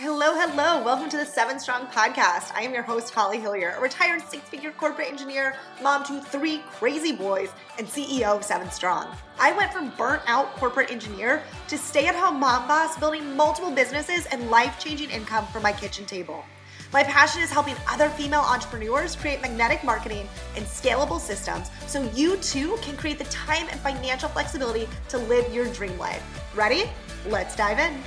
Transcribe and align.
Hello, 0.00 0.32
hello. 0.32 0.80
Welcome 0.84 1.10
to 1.10 1.16
the 1.16 1.26
Seven 1.26 1.58
Strong 1.58 1.88
podcast. 1.88 2.54
I 2.54 2.62
am 2.62 2.72
your 2.72 2.84
host, 2.84 3.12
Holly 3.12 3.38
Hillyer, 3.38 3.76
a 3.76 3.80
retired 3.80 4.22
six 4.22 4.48
figure 4.48 4.70
corporate 4.70 5.08
engineer, 5.08 5.56
mom 5.82 6.04
to 6.04 6.20
three 6.20 6.58
crazy 6.70 7.10
boys, 7.10 7.50
and 7.78 7.88
CEO 7.88 8.36
of 8.36 8.44
Seven 8.44 8.70
Strong. 8.70 9.08
I 9.40 9.50
went 9.54 9.72
from 9.72 9.90
burnt 9.98 10.22
out 10.28 10.54
corporate 10.54 10.92
engineer 10.92 11.42
to 11.66 11.76
stay 11.76 12.06
at 12.06 12.14
home 12.14 12.38
mom 12.38 12.68
boss, 12.68 12.96
building 12.96 13.34
multiple 13.34 13.72
businesses 13.72 14.26
and 14.26 14.50
life 14.50 14.78
changing 14.78 15.10
income 15.10 15.48
from 15.48 15.64
my 15.64 15.72
kitchen 15.72 16.06
table. 16.06 16.44
My 16.92 17.02
passion 17.02 17.42
is 17.42 17.50
helping 17.50 17.74
other 17.90 18.08
female 18.08 18.42
entrepreneurs 18.48 19.16
create 19.16 19.42
magnetic 19.42 19.82
marketing 19.82 20.28
and 20.54 20.64
scalable 20.64 21.18
systems 21.18 21.72
so 21.88 22.08
you 22.12 22.36
too 22.36 22.78
can 22.82 22.96
create 22.96 23.18
the 23.18 23.24
time 23.24 23.66
and 23.72 23.80
financial 23.80 24.28
flexibility 24.28 24.88
to 25.08 25.18
live 25.18 25.52
your 25.52 25.66
dream 25.72 25.98
life. 25.98 26.22
Ready? 26.54 26.84
Let's 27.26 27.56
dive 27.56 27.80
in. 27.80 28.00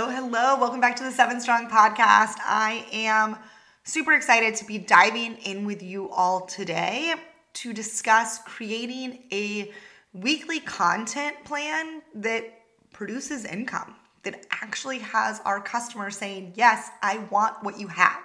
Hello, 0.00 0.10
hello. 0.10 0.56
Welcome 0.60 0.78
back 0.78 0.94
to 0.98 1.02
the 1.02 1.10
Seven 1.10 1.40
Strong 1.40 1.70
podcast. 1.70 2.36
I 2.44 2.86
am 2.92 3.36
super 3.82 4.12
excited 4.12 4.54
to 4.54 4.64
be 4.64 4.78
diving 4.78 5.34
in 5.38 5.64
with 5.66 5.82
you 5.82 6.08
all 6.10 6.42
today 6.42 7.14
to 7.54 7.72
discuss 7.72 8.38
creating 8.44 9.24
a 9.32 9.72
weekly 10.12 10.60
content 10.60 11.34
plan 11.44 12.02
that 12.14 12.44
produces 12.92 13.44
income, 13.44 13.96
that 14.22 14.46
actually 14.52 15.00
has 15.00 15.40
our 15.44 15.60
customers 15.60 16.16
saying, 16.16 16.52
Yes, 16.54 16.90
I 17.02 17.18
want 17.30 17.64
what 17.64 17.80
you 17.80 17.88
have. 17.88 18.20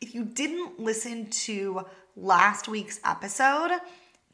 If 0.00 0.14
you 0.14 0.24
didn't 0.24 0.78
listen 0.78 1.28
to 1.30 1.84
last 2.14 2.68
week's 2.68 3.00
episode, 3.04 3.72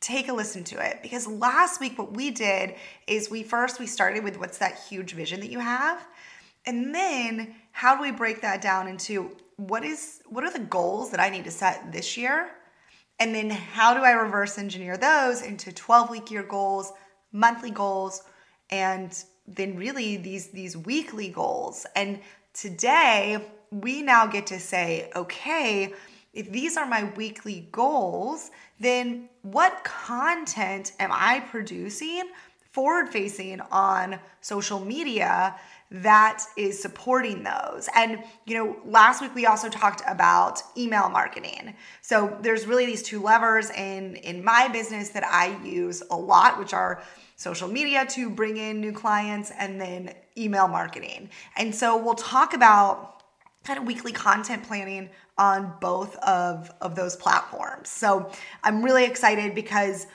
take 0.00 0.28
a 0.28 0.34
listen 0.34 0.64
to 0.64 0.86
it 0.86 0.98
because 1.00 1.26
last 1.26 1.80
week 1.80 1.96
what 1.96 2.12
we 2.12 2.30
did 2.30 2.74
is 3.06 3.30
we 3.30 3.42
first 3.42 3.80
we 3.80 3.86
started 3.86 4.22
with 4.22 4.38
what's 4.38 4.58
that 4.58 4.78
huge 4.90 5.14
vision 5.14 5.40
that 5.40 5.48
you 5.48 5.60
have 5.60 6.04
and 6.66 6.94
then 6.94 7.54
how 7.72 7.96
do 7.96 8.02
we 8.02 8.12
break 8.12 8.42
that 8.42 8.60
down 8.60 8.88
into 8.88 9.36
what 9.56 9.84
is 9.84 10.20
what 10.28 10.44
are 10.44 10.52
the 10.52 10.58
goals 10.58 11.10
that 11.10 11.20
I 11.20 11.28
need 11.28 11.44
to 11.44 11.50
set 11.50 11.92
this 11.92 12.16
year? 12.16 12.50
And 13.18 13.34
then 13.34 13.50
how 13.50 13.94
do 13.94 14.00
I 14.00 14.12
reverse 14.12 14.58
engineer 14.58 14.96
those 14.96 15.42
into 15.42 15.72
12 15.72 16.10
week 16.10 16.30
year 16.30 16.42
goals, 16.42 16.92
monthly 17.32 17.70
goals, 17.70 18.22
and 18.70 19.12
then 19.46 19.76
really 19.76 20.16
these 20.16 20.48
these 20.48 20.76
weekly 20.76 21.28
goals. 21.28 21.86
And 21.96 22.20
today 22.54 23.44
we 23.70 24.02
now 24.02 24.26
get 24.26 24.46
to 24.48 24.60
say, 24.60 25.10
okay, 25.16 25.94
if 26.32 26.50
these 26.50 26.76
are 26.76 26.86
my 26.86 27.04
weekly 27.16 27.68
goals, 27.72 28.50
then 28.80 29.28
what 29.42 29.84
content 29.84 30.92
am 30.98 31.10
I 31.12 31.40
producing 31.40 32.24
forward 32.70 33.08
facing 33.10 33.60
on 33.70 34.18
social 34.40 34.80
media 34.80 35.54
that 35.92 36.42
is 36.56 36.80
supporting 36.80 37.44
those. 37.44 37.88
And, 37.94 38.24
you 38.46 38.56
know, 38.56 38.76
last 38.86 39.20
week 39.20 39.34
we 39.34 39.44
also 39.44 39.68
talked 39.68 40.02
about 40.08 40.62
email 40.76 41.10
marketing. 41.10 41.74
So 42.00 42.38
there's 42.40 42.66
really 42.66 42.86
these 42.86 43.02
two 43.02 43.20
levers 43.20 43.70
in, 43.70 44.16
in 44.16 44.42
my 44.42 44.68
business 44.68 45.10
that 45.10 45.24
I 45.24 45.62
use 45.62 46.02
a 46.10 46.16
lot, 46.16 46.58
which 46.58 46.72
are 46.72 47.02
social 47.36 47.68
media 47.68 48.06
to 48.06 48.30
bring 48.30 48.56
in 48.56 48.80
new 48.80 48.92
clients 48.92 49.52
and 49.58 49.78
then 49.78 50.14
email 50.38 50.66
marketing. 50.66 51.28
And 51.56 51.74
so 51.74 52.02
we'll 52.02 52.14
talk 52.14 52.54
about 52.54 53.22
kind 53.64 53.78
of 53.78 53.84
weekly 53.84 54.12
content 54.12 54.64
planning 54.64 55.10
on 55.36 55.74
both 55.80 56.16
of, 56.16 56.72
of 56.80 56.94
those 56.94 57.16
platforms. 57.16 57.90
So 57.90 58.30
I'm 58.64 58.82
really 58.82 59.04
excited 59.04 59.54
because 59.54 60.06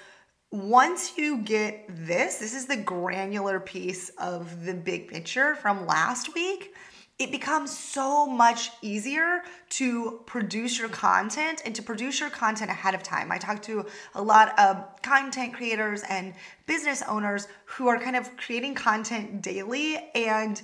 once 0.52 1.18
you 1.18 1.40
get 1.40 1.86
this, 1.90 2.38
this 2.38 2.54
is 2.54 2.68
the 2.68 2.78
granular 2.78 3.60
piece 3.60 4.10
of 4.18 4.66
the 4.66 4.74
big 4.74 5.08
picture 5.10 5.56
from 5.56 5.86
last 5.86 6.34
week. 6.34 6.74
It 7.20 7.32
becomes 7.32 7.76
so 7.76 8.28
much 8.28 8.70
easier 8.84 9.42
to 9.70 10.22
produce 10.28 10.78
your 10.78 10.88
content 10.90 11.64
and 11.66 11.74
to 11.76 11.82
produce 11.82 12.20
your 12.20 12.30
content 12.30 12.70
ahead 12.70 12.94
of 12.94 13.02
time. 13.02 13.32
I 13.32 13.40
talk 13.40 13.62
to 13.64 13.88
a 14.14 14.22
lot 14.22 14.58
of 14.60 15.02
content 15.02 15.54
creators 15.54 16.04
and 16.08 16.34
business 16.68 17.02
owners 17.08 17.48
who 17.66 17.88
are 17.88 18.00
kind 18.00 18.16
of 18.16 18.38
creating 18.38 18.76
content 18.76 19.42
daily. 19.42 19.98
And 20.14 20.62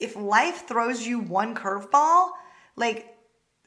if 0.00 0.16
life 0.16 0.66
throws 0.66 1.06
you 1.06 1.20
one 1.20 1.54
curveball, 1.54 2.30
like 2.76 3.13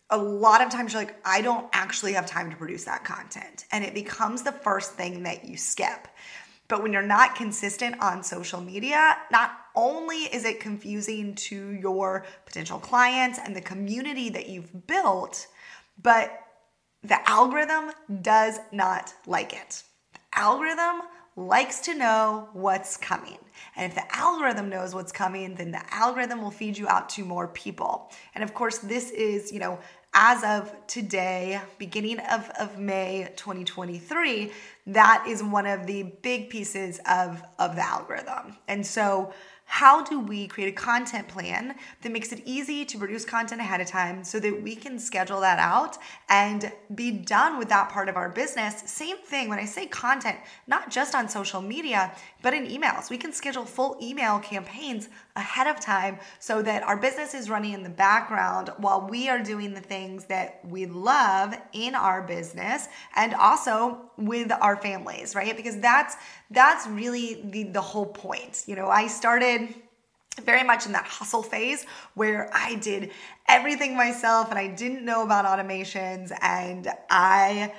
a 0.09 0.17
lot 0.17 0.61
of 0.61 0.69
times 0.69 0.93
you're 0.93 1.01
like, 1.01 1.15
I 1.25 1.41
don't 1.41 1.67
actually 1.73 2.13
have 2.13 2.25
time 2.25 2.49
to 2.49 2.55
produce 2.55 2.85
that 2.85 3.03
content. 3.03 3.65
And 3.71 3.83
it 3.83 3.93
becomes 3.93 4.41
the 4.41 4.51
first 4.51 4.93
thing 4.93 5.23
that 5.23 5.45
you 5.45 5.57
skip. 5.57 6.07
But 6.69 6.83
when 6.83 6.91
you're 6.91 7.01
not 7.01 7.35
consistent 7.35 8.01
on 8.01 8.23
social 8.23 8.59
media, 8.59 9.17
not 9.31 9.51
only 9.75 10.17
is 10.17 10.43
it 10.43 10.59
confusing 10.59 11.35
to 11.35 11.71
your 11.71 12.25
potential 12.45 12.79
clients 12.79 13.39
and 13.43 13.55
the 13.55 13.61
community 13.61 14.29
that 14.29 14.49
you've 14.49 14.87
built, 14.87 15.47
but 16.01 16.41
the 17.03 17.29
algorithm 17.29 17.91
does 18.21 18.59
not 18.71 19.13
like 19.25 19.53
it. 19.53 19.83
The 20.13 20.19
algorithm 20.39 21.01
likes 21.37 21.81
to 21.81 21.93
know 21.93 22.49
what's 22.53 22.97
coming. 22.97 23.37
And 23.75 23.89
if 23.89 23.95
the 23.95 24.15
algorithm 24.15 24.69
knows 24.69 24.95
what's 24.95 25.11
coming, 25.11 25.55
then 25.55 25.71
the 25.71 25.81
algorithm 25.93 26.41
will 26.41 26.51
feed 26.51 26.77
you 26.77 26.87
out 26.87 27.09
to 27.09 27.23
more 27.23 27.47
people. 27.47 28.11
And 28.33 28.43
of 28.43 28.53
course, 28.53 28.79
this 28.79 29.11
is, 29.11 29.51
you 29.51 29.59
know, 29.59 29.79
as 30.13 30.43
of 30.43 30.73
today, 30.87 31.61
beginning 31.77 32.19
of, 32.19 32.49
of 32.59 32.79
May 32.79 33.31
2023, 33.35 34.51
that 34.87 35.25
is 35.27 35.43
one 35.43 35.65
of 35.65 35.85
the 35.85 36.03
big 36.21 36.49
pieces 36.49 36.99
of, 37.09 37.41
of 37.59 37.75
the 37.75 37.85
algorithm. 37.85 38.57
And 38.67 38.85
so 38.85 39.33
how 39.69 40.01
do 40.01 40.21
we 40.21 40.47
create 40.47 40.69
a 40.69 40.71
content 40.71 41.27
plan 41.27 41.75
that 42.01 42.11
makes 42.11 42.31
it 42.31 42.41
easy 42.45 42.85
to 42.85 42.97
produce 42.97 43.25
content 43.25 43.59
ahead 43.59 43.81
of 43.81 43.87
time 43.87 44.23
so 44.23 44.39
that 44.39 44.63
we 44.63 44.77
can 44.77 44.97
schedule 44.97 45.41
that 45.41 45.59
out 45.59 45.97
and 46.29 46.71
be 46.95 47.11
done 47.11 47.59
with 47.59 47.67
that 47.67 47.89
part 47.89 48.07
of 48.07 48.15
our 48.15 48.29
business? 48.29 48.89
Same 48.89 49.17
thing 49.17 49.49
when 49.49 49.59
I 49.59 49.65
say 49.65 49.85
content, 49.85 50.37
not 50.67 50.89
just 50.89 51.13
on 51.13 51.27
social 51.27 51.61
media, 51.61 52.15
but 52.41 52.53
in 52.53 52.67
emails. 52.67 53.09
We 53.09 53.17
can 53.17 53.33
schedule 53.33 53.65
full 53.65 53.97
email 54.01 54.39
campaigns 54.39 55.09
ahead 55.35 55.67
of 55.67 55.79
time 55.79 56.19
so 56.39 56.61
that 56.61 56.83
our 56.83 56.97
business 56.97 57.33
is 57.33 57.49
running 57.49 57.73
in 57.73 57.83
the 57.83 57.89
background 57.89 58.69
while 58.77 59.07
we 59.07 59.29
are 59.29 59.39
doing 59.39 59.73
the 59.73 59.81
things 59.81 60.25
that 60.25 60.59
we 60.65 60.85
love 60.85 61.55
in 61.73 61.95
our 61.95 62.21
business 62.21 62.87
and 63.15 63.33
also 63.33 64.09
with 64.17 64.51
our 64.51 64.75
families, 64.75 65.35
right? 65.35 65.55
Because 65.55 65.79
that's 65.79 66.15
that's 66.51 66.87
really 66.87 67.41
the 67.45 67.63
the 67.63 67.81
whole 67.81 68.05
point. 68.05 68.63
You 68.67 68.75
know, 68.75 68.89
I 68.89 69.07
started 69.07 69.73
very 70.43 70.63
much 70.63 70.85
in 70.85 70.91
that 70.91 71.05
hustle 71.05 71.43
phase 71.43 71.85
where 72.13 72.49
I 72.53 72.75
did 72.75 73.11
everything 73.47 73.95
myself 73.95 74.49
and 74.49 74.59
I 74.59 74.67
didn't 74.67 75.03
know 75.03 75.23
about 75.23 75.45
automations 75.45 76.31
and 76.41 76.87
I 77.09 77.73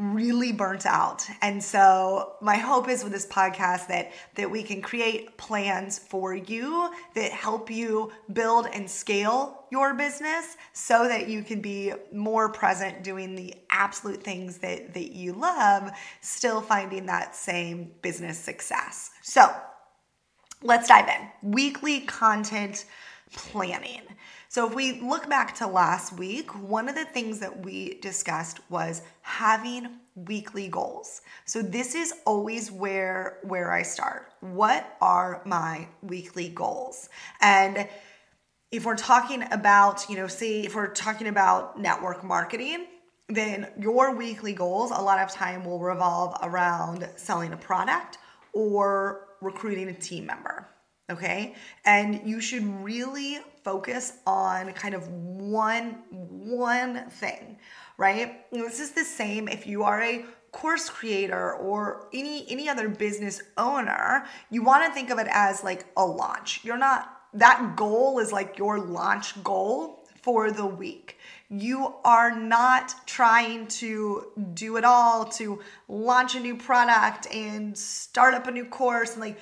really 0.00 0.50
burnt 0.50 0.86
out. 0.86 1.28
And 1.42 1.62
so 1.62 2.32
my 2.40 2.56
hope 2.56 2.88
is 2.88 3.04
with 3.04 3.12
this 3.12 3.26
podcast 3.26 3.88
that 3.88 4.12
that 4.36 4.50
we 4.50 4.62
can 4.62 4.80
create 4.80 5.36
plans 5.36 5.98
for 5.98 6.34
you 6.34 6.90
that 7.14 7.32
help 7.32 7.70
you 7.70 8.10
build 8.32 8.66
and 8.72 8.90
scale 8.90 9.66
your 9.70 9.92
business 9.92 10.56
so 10.72 11.06
that 11.06 11.28
you 11.28 11.42
can 11.42 11.60
be 11.60 11.92
more 12.12 12.48
present 12.48 13.04
doing 13.04 13.34
the 13.34 13.54
absolute 13.70 14.22
things 14.22 14.58
that 14.58 14.94
that 14.94 15.12
you 15.12 15.34
love, 15.34 15.90
still 16.22 16.62
finding 16.62 17.04
that 17.06 17.36
same 17.36 17.90
business 18.00 18.38
success. 18.38 19.10
So, 19.20 19.54
let's 20.62 20.88
dive 20.88 21.08
in. 21.08 21.50
Weekly 21.52 22.00
content 22.00 22.86
planning. 23.34 24.02
So, 24.50 24.66
if 24.66 24.74
we 24.74 25.00
look 25.00 25.28
back 25.28 25.54
to 25.58 25.68
last 25.68 26.12
week, 26.12 26.50
one 26.60 26.88
of 26.88 26.96
the 26.96 27.04
things 27.04 27.38
that 27.38 27.64
we 27.64 28.00
discussed 28.00 28.58
was 28.68 29.00
having 29.22 30.00
weekly 30.16 30.66
goals. 30.66 31.20
So 31.44 31.62
this 31.62 31.94
is 31.94 32.12
always 32.26 32.68
where 32.68 33.38
where 33.42 33.70
I 33.70 33.82
start. 33.82 34.32
What 34.40 34.96
are 35.00 35.40
my 35.44 35.86
weekly 36.02 36.48
goals? 36.48 37.08
And 37.40 37.86
if 38.72 38.84
we're 38.84 38.96
talking 38.96 39.44
about, 39.52 40.10
you 40.10 40.16
know, 40.16 40.26
say 40.26 40.62
if 40.62 40.74
we're 40.74 40.94
talking 40.94 41.28
about 41.28 41.80
network 41.80 42.24
marketing, 42.24 42.86
then 43.28 43.68
your 43.78 44.16
weekly 44.16 44.52
goals 44.52 44.90
a 44.90 45.00
lot 45.00 45.20
of 45.20 45.30
time 45.30 45.64
will 45.64 45.78
revolve 45.78 46.36
around 46.42 47.08
selling 47.14 47.52
a 47.52 47.56
product 47.56 48.18
or 48.52 49.28
recruiting 49.40 49.88
a 49.90 49.94
team 49.94 50.26
member 50.26 50.66
okay? 51.10 51.54
And 51.84 52.22
you 52.24 52.40
should 52.40 52.64
really 52.82 53.38
focus 53.62 54.18
on 54.26 54.72
kind 54.72 54.94
of 54.94 55.06
one 55.08 55.98
one 56.10 57.10
thing 57.10 57.58
right? 58.00 58.50
This 58.50 58.80
is 58.80 58.92
the 58.92 59.04
same 59.04 59.46
if 59.46 59.66
you 59.66 59.82
are 59.82 60.02
a 60.02 60.24
course 60.52 60.88
creator 60.88 61.52
or 61.52 62.08
any 62.12 62.44
any 62.50 62.68
other 62.68 62.88
business 62.88 63.40
owner 63.56 64.24
you 64.50 64.64
want 64.64 64.84
to 64.84 64.92
think 64.92 65.10
of 65.10 65.18
it 65.18 65.28
as 65.30 65.62
like 65.62 65.84
a 65.96 66.04
launch. 66.04 66.64
You're 66.64 66.78
not 66.78 67.20
that 67.34 67.76
goal 67.76 68.18
is 68.18 68.32
like 68.32 68.58
your 68.58 68.80
launch 68.80 69.40
goal 69.44 70.08
for 70.22 70.50
the 70.50 70.66
week. 70.66 71.18
You 71.48 71.94
are 72.04 72.34
not 72.34 72.94
trying 73.06 73.66
to 73.68 74.26
do 74.54 74.76
it 74.76 74.84
all 74.84 75.26
to 75.26 75.60
launch 75.88 76.34
a 76.34 76.40
new 76.40 76.56
product 76.56 77.26
and 77.32 77.76
start 77.76 78.34
up 78.34 78.46
a 78.46 78.50
new 78.50 78.64
course 78.64 79.12
and 79.12 79.20
like 79.20 79.38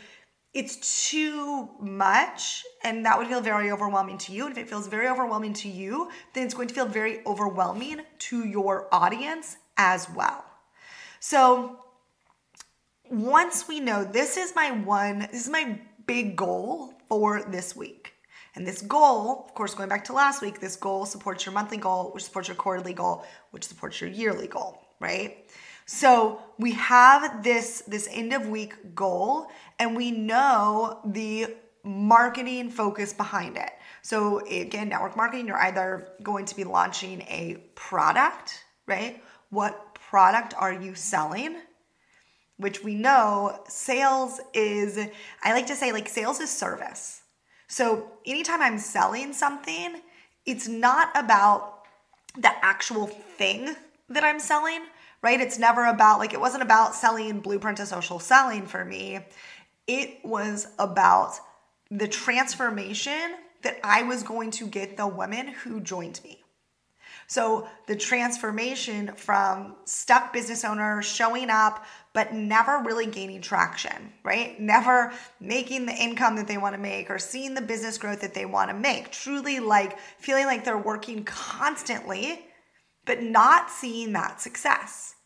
it's 0.55 1.11
too 1.11 1.69
much 1.81 2.65
and 2.83 3.05
that 3.05 3.19
would 3.19 3.29
feel 3.29 3.41
very 3.41 3.71
overwhelming 3.71 4.19
to 4.19 4.33
you. 4.33 4.47
And 4.47 4.57
if 4.57 4.59
it 4.59 4.69
feels 4.69 4.87
very 4.87 5.09
overwhelming 5.09 5.53
to 5.55 5.69
you, 5.69 6.11
then 6.35 6.45
it's 6.45 6.55
going 6.55 6.69
to 6.69 6.75
feel 6.75 6.87
very 6.87 7.25
overwhelming 7.27 8.01
to 8.19 8.47
your 8.47 8.89
audience 8.93 9.57
as 9.77 10.09
well. 10.11 10.45
So 11.21 11.81
once 13.11 13.69
we 13.69 13.81
know 13.81 14.05
this 14.05 14.37
is 14.37 14.55
my 14.55 14.71
one, 14.71 15.21
this 15.31 15.43
is 15.43 15.49
my 15.49 15.79
big 16.07 16.37
goal 16.37 16.95
for 17.09 17.43
this 17.43 17.77
week. 17.77 18.15
And 18.55 18.67
this 18.67 18.83
goal, 18.83 19.45
of 19.47 19.55
course, 19.55 19.75
going 19.75 19.89
back 19.89 20.05
to 20.07 20.13
last 20.13 20.43
week, 20.43 20.59
this 20.59 20.75
goal 20.75 21.07
supports 21.07 21.47
your 21.47 21.53
monthly 21.53 21.77
goal, 21.77 22.11
which 22.13 22.25
supports 22.25 22.49
your 22.49 22.57
quarterly 22.57 22.93
goal, 22.93 23.25
which 23.53 23.65
supports 23.65 24.01
your 24.01 24.11
yearly 24.11 24.49
goal, 24.49 24.83
right? 24.99 25.47
So 25.91 26.43
we 26.59 26.73
have 26.73 27.43
this 27.43 27.83
this 27.89 28.09
end 28.13 28.35
of 28.35 28.47
week 28.47 28.95
goal 28.95 29.47
and 29.79 29.97
we 29.97 30.11
know 30.11 31.01
the 31.03 31.57
marketing 31.83 32.69
focus 32.69 33.15
behind 33.15 33.57
it. 33.57 33.71
So 34.03 34.47
again, 34.47 34.91
network 34.91 35.17
marketing, 35.17 35.47
you're 35.47 35.57
either 35.57 36.09
going 36.23 36.45
to 36.45 36.55
be 36.55 36.65
launching 36.65 37.23
a 37.23 37.57
product, 37.75 38.63
right? 38.87 39.23
What 39.49 39.95
product 39.95 40.53
are 40.59 40.75
you 40.75 40.95
selling? 40.95 41.57
Which 42.59 42.85
we 42.85 42.95
know 42.95 43.59
sales 43.67 44.43
is, 44.53 44.99
I 45.43 45.55
like 45.55 45.69
to 45.69 45.75
say, 45.75 45.93
like 45.93 46.07
sales 46.07 46.39
is 46.39 46.51
service. 46.51 47.23
So 47.67 48.13
anytime 48.27 48.61
I'm 48.61 48.79
selling 48.79 49.33
something, 49.33 50.03
it's 50.45 50.69
not 50.69 51.09
about 51.15 51.85
the 52.37 52.53
actual 52.63 53.07
thing 53.07 53.75
that 54.11 54.23
I'm 54.23 54.39
selling, 54.39 54.83
right? 55.23 55.41
It's 55.41 55.59
never 55.59 55.87
about, 55.87 56.19
like, 56.19 56.33
it 56.33 56.41
wasn't 56.41 56.63
about 56.63 56.95
selling 56.95 57.41
blueprint 57.41 57.79
to 57.79 57.87
social 57.87 58.19
selling 58.19 58.67
for 58.67 58.85
me. 58.85 59.21
It 59.87 60.19
was 60.25 60.69
about 60.79 61.35
the 61.91 62.09
transformation 62.09 63.35
that 63.63 63.79
I 63.83 64.03
was 64.03 64.23
going 64.23 64.51
to 64.53 64.67
get 64.67 64.97
the 64.97 65.07
women 65.07 65.49
who 65.49 65.81
joined 65.81 66.21
me. 66.23 66.45
So 67.27 67.69
the 67.87 67.95
transformation 67.95 69.13
from 69.15 69.77
stuck 69.85 70.33
business 70.33 70.65
owner 70.65 71.03
showing 71.03 71.51
up, 71.51 71.85
but 72.15 72.33
never 72.33 72.79
really 72.79 73.05
gaining 73.07 73.43
traction, 73.43 74.13
right? 74.25 74.59
Never 74.59 75.13
making 75.39 75.85
the 75.85 75.93
income 75.93 76.37
that 76.37 76.49
they 76.49 76.57
want 76.57 76.75
to 76.75 76.81
make 76.81 77.11
or 77.11 77.19
seeing 77.19 77.53
the 77.53 77.61
business 77.61 77.99
growth 77.99 78.23
that 78.23 78.33
they 78.33 78.47
want 78.47 78.71
to 78.71 78.77
make. 78.77 79.13
Truly 79.13 79.61
like 79.61 79.99
feeling 80.19 80.47
like 80.47 80.65
they're 80.65 80.79
working 80.79 81.23
constantly 81.25 82.47
but 83.09 83.23
not 83.23 83.71
seeing 83.71 84.13
that 84.13 84.41
success. 84.41 85.17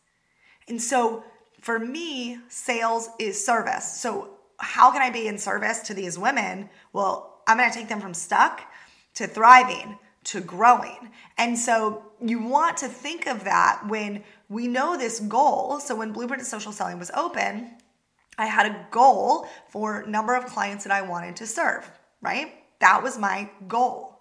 And 0.67 0.81
so 0.81 1.23
for 1.63 1.77
me, 1.77 2.39
sales 2.49 3.09
is 3.19 3.43
service. 3.43 3.99
So, 4.01 4.29
how 4.57 4.91
can 4.91 5.01
I 5.01 5.09
be 5.09 5.27
in 5.27 5.37
service 5.37 5.81
to 5.81 5.93
these 5.93 6.17
women? 6.17 6.69
Well, 6.93 7.41
I'm 7.47 7.57
going 7.57 7.69
to 7.69 7.77
take 7.77 7.89
them 7.89 8.01
from 8.01 8.13
stuck 8.13 8.61
to 9.15 9.27
thriving 9.27 9.97
to 10.25 10.41
growing. 10.41 11.09
And 11.37 11.57
so, 11.57 12.03
you 12.21 12.41
want 12.41 12.77
to 12.77 12.87
think 12.87 13.27
of 13.27 13.45
that 13.45 13.81
when 13.87 14.23
we 14.49 14.67
know 14.67 14.97
this 14.97 15.19
goal. 15.21 15.79
So, 15.79 15.95
when 15.95 16.11
Blueprint 16.11 16.45
Social 16.45 16.71
Selling 16.73 16.99
was 16.99 17.11
open, 17.15 17.71
I 18.37 18.45
had 18.45 18.65
a 18.65 18.87
goal 18.91 19.47
for 19.69 20.05
number 20.05 20.35
of 20.35 20.45
clients 20.45 20.83
that 20.83 20.91
I 20.91 21.01
wanted 21.01 21.37
to 21.37 21.47
serve, 21.47 21.89
right? 22.21 22.53
That 22.79 23.03
was 23.03 23.17
my 23.17 23.49
goal. 23.67 24.12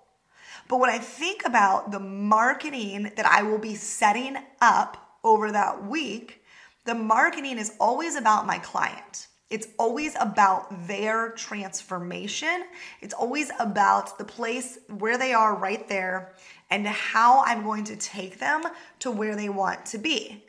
But 0.72 0.78
when 0.78 0.88
I 0.88 0.96
think 0.96 1.42
about 1.44 1.90
the 1.90 2.00
marketing 2.00 3.12
that 3.16 3.26
I 3.26 3.42
will 3.42 3.58
be 3.58 3.74
setting 3.74 4.38
up 4.62 5.18
over 5.22 5.52
that 5.52 5.86
week, 5.86 6.42
the 6.86 6.94
marketing 6.94 7.58
is 7.58 7.74
always 7.78 8.16
about 8.16 8.46
my 8.46 8.56
client. 8.56 9.26
It's 9.50 9.68
always 9.78 10.14
about 10.18 10.88
their 10.88 11.32
transformation. 11.32 12.64
It's 13.02 13.12
always 13.12 13.50
about 13.60 14.16
the 14.16 14.24
place 14.24 14.78
where 14.88 15.18
they 15.18 15.34
are 15.34 15.54
right 15.54 15.86
there 15.90 16.32
and 16.70 16.86
how 16.86 17.42
I'm 17.44 17.64
going 17.64 17.84
to 17.84 17.96
take 17.96 18.38
them 18.38 18.62
to 19.00 19.10
where 19.10 19.36
they 19.36 19.50
want 19.50 19.84
to 19.84 19.98
be. 19.98 20.42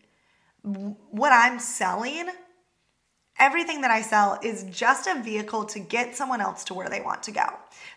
What 0.62 1.34
I'm 1.34 1.60
selling 1.60 2.30
Everything 3.40 3.82
that 3.82 3.92
I 3.92 4.02
sell 4.02 4.40
is 4.44 4.64
just 4.66 5.08
a 5.08 5.22
vehicle 5.22 5.66
to 5.66 5.80
get 5.80 6.16
someone 6.16 6.40
else 6.40 6.64
to 6.66 6.74
where 6.74 6.90
they 6.90 7.02
want 7.02 7.24
to 7.24 7.32
go. 7.32 7.46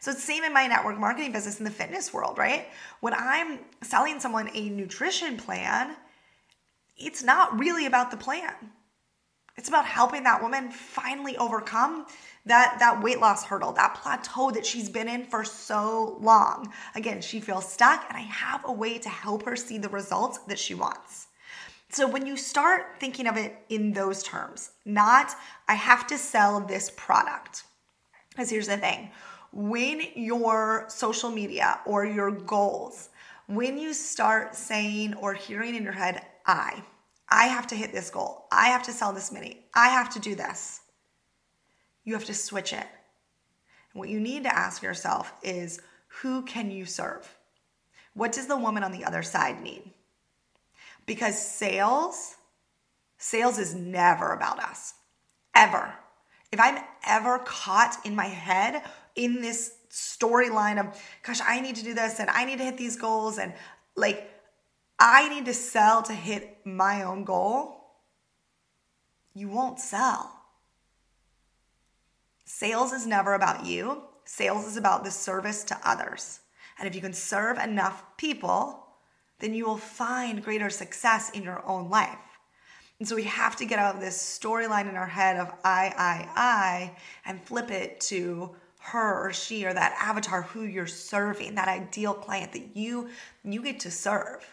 So 0.01 0.11
it's 0.11 0.25
same 0.25 0.45
in 0.45 0.53
my 0.53 0.67
network 0.67 0.99
marketing 0.99 1.33
business 1.33 1.59
in 1.59 1.65
the 1.65 1.71
fitness 1.71 2.13
world, 2.13 2.39
right? 2.39 2.69
When 3.01 3.15
I'm 3.15 3.61
selling 3.83 4.19
someone 4.19 4.51
a 4.55 4.69
nutrition 4.71 5.37
plan, 5.37 5.95
it's 6.97 7.23
not 7.23 7.59
really 7.59 7.87
about 7.87 8.11
the 8.11 8.17
plan. 8.17 8.55
It's 9.57 9.69
about 9.69 9.87
helping 9.87 10.25
that 10.25 10.43
woman 10.43 10.71
finally 10.71 11.37
overcome 11.37 12.07
that 12.45 12.77
that 12.79 13.03
weight 13.03 13.21
loss 13.21 13.45
hurdle, 13.45 13.73
that 13.73 13.95
plateau 13.95 14.51
that 14.53 14.65
she's 14.65 14.89
been 14.89 15.09
in 15.09 15.25
for 15.25 15.45
so 15.45 16.17
long. 16.21 16.73
Again, 16.95 17.21
she 17.21 17.41
feels 17.41 17.71
stuck 17.71 18.05
and 18.09 18.17
I 18.17 18.23
have 18.23 18.63
a 18.65 18.73
way 18.73 18.99
to 18.99 19.09
help 19.09 19.45
her 19.45 19.57
see 19.57 19.79
the 19.79 19.89
results 19.89 20.39
that 20.47 20.59
she 20.59 20.75
wants. 20.75 21.29
So 21.89 22.09
when 22.09 22.27
you 22.27 22.37
start 22.37 22.99
thinking 22.99 23.27
of 23.27 23.37
it 23.37 23.57
in 23.69 23.93
those 23.93 24.23
terms, 24.23 24.73
not 24.85 25.35
I 25.69 25.75
have 25.75 26.07
to 26.09 26.19
sell 26.19 26.61
this 26.61 26.91
product. 26.97 27.65
Because 28.31 28.51
here's 28.51 28.67
the 28.67 28.77
thing 28.77 29.11
when 29.53 30.03
your 30.15 30.85
social 30.89 31.31
media 31.31 31.81
or 31.87 32.05
your 32.05 32.31
goals, 32.31 33.09
when 33.47 33.79
you 33.79 33.95
start 33.95 34.55
saying 34.55 35.15
or 35.15 35.33
hearing 35.33 35.75
in 35.75 35.83
your 35.83 35.93
head, 35.93 36.23
I, 36.45 36.83
I 37.29 37.47
have 37.47 37.67
to 37.69 37.75
hit 37.75 37.93
this 37.93 38.11
goal, 38.11 38.47
I 38.53 38.69
have 38.69 38.83
to 38.85 38.93
sell 38.93 39.13
this 39.13 39.33
many, 39.33 39.65
I 39.75 39.89
have 39.89 40.11
to 40.11 40.21
do 40.21 40.35
this, 40.35 40.81
you 42.05 42.15
have 42.15 42.27
to 42.27 42.35
switch 42.35 42.73
it. 42.73 42.87
And 43.93 44.01
what 44.01 44.09
you 44.09 44.21
need 44.21 44.43
to 44.43 44.55
ask 44.55 44.83
yourself 44.83 45.33
is 45.43 45.81
who 46.09 46.43
can 46.43 46.71
you 46.71 46.85
serve? 46.85 47.37
What 48.15 48.33
does 48.33 48.47
the 48.47 48.57
woman 48.57 48.83
on 48.83 48.93
the 48.93 49.05
other 49.05 49.23
side 49.23 49.63
need? 49.63 49.91
Because 51.07 51.41
sales 51.41 52.35
sales 53.19 53.59
is 53.59 53.75
never 53.75 54.33
about 54.33 54.61
us. 54.61 54.95
Ever. 55.55 55.95
If 56.53 56.61
i'm 56.61 56.83
ever 57.07 57.39
caught 57.41 57.99
in 58.05 58.15
my 58.15 58.27
head 58.27 58.83
in 59.15 59.41
this 59.41 59.73
storyline 59.91 60.79
of 60.79 61.01
gosh 61.23 61.41
i 61.47 61.61
need 61.61 61.77
to 61.77 61.85
do 61.85 61.95
this 61.95 62.21
and 62.21 62.29
i 62.31 62.45
need 62.45 62.59
to 62.59 62.65
hit 62.65 62.77
these 62.77 62.97
goals 62.97 63.39
and 63.39 63.55
like 63.97 64.31
i 64.99 65.29
need 65.29 65.47
to 65.47 65.55
sell 65.55 66.03
to 66.03 66.13
hit 66.13 66.59
my 66.65 67.03
own 67.03 67.25
goal 67.25 67.77
you 69.37 69.51
won't 69.51 69.79
sell. 69.79 70.33
Sales 72.47 72.95
is 72.95 73.07
never 73.07 73.35
about 73.35 73.67
you. 73.67 74.05
Sales 74.25 74.65
is 74.65 74.79
about 74.79 75.05
the 75.05 75.11
service 75.11 75.63
to 75.65 75.79
others. 75.85 76.41
And 76.79 76.89
if 76.89 76.95
you 76.95 77.03
can 77.03 77.13
serve 77.13 77.59
enough 77.59 78.03
people 78.17 78.86
then 79.39 79.55
you 79.55 79.67
will 79.67 79.77
find 79.77 80.43
greater 80.43 80.71
success 80.71 81.31
in 81.31 81.43
your 81.43 81.65
own 81.67 81.91
life. 81.91 82.19
And 82.99 83.07
so 83.07 83.15
we 83.15 83.25
have 83.25 83.57
to 83.57 83.67
get 83.67 83.79
out 83.79 83.95
of 83.95 84.01
this 84.01 84.17
storyline 84.17 84.89
in 84.89 84.97
our 84.97 85.07
head 85.07 85.37
of 85.37 85.53
I, 85.65 85.93
I, 85.97 86.29
I, 86.35 86.97
and 87.27 87.43
flip 87.43 87.71
it 87.71 88.01
to 88.03 88.55
her 88.79 89.27
or 89.27 89.33
she 89.33 89.67
or 89.67 89.75
that 89.75 89.97
avatar 90.01 90.43
who 90.43 90.63
you're 90.63 90.87
serving, 90.87 91.57
that 91.57 91.69
ideal 91.69 92.15
client 92.15 92.53
that 92.53 92.77
you 92.77 93.09
you 93.45 93.63
get 93.63 93.81
to 93.81 93.91
serve. 93.91 94.47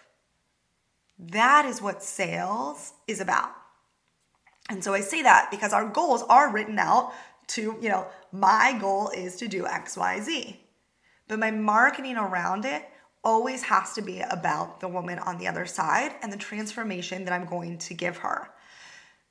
That 1.19 1.65
is 1.65 1.81
what 1.81 2.03
sales 2.03 2.93
is 3.07 3.21
about. 3.21 3.51
And 4.69 4.83
so 4.83 4.93
I 4.93 5.01
say 5.01 5.21
that 5.21 5.49
because 5.51 5.71
our 5.71 5.87
goals 5.87 6.23
are 6.29 6.51
written 6.51 6.79
out 6.79 7.13
to, 7.47 7.77
you 7.81 7.89
know, 7.89 8.07
my 8.31 8.75
goal 8.79 9.09
is 9.09 9.35
to 9.37 9.47
do 9.47 9.63
XYZ. 9.63 10.57
But 11.27 11.39
my 11.39 11.51
marketing 11.51 12.17
around 12.17 12.65
it 12.65 12.83
always 13.23 13.63
has 13.63 13.93
to 13.93 14.01
be 14.01 14.19
about 14.19 14.79
the 14.79 14.87
woman 14.87 15.19
on 15.19 15.37
the 15.37 15.47
other 15.47 15.65
side 15.65 16.15
and 16.21 16.31
the 16.31 16.37
transformation 16.37 17.25
that 17.25 17.33
I'm 17.33 17.45
going 17.45 17.77
to 17.79 17.93
give 17.93 18.17
her. 18.17 18.49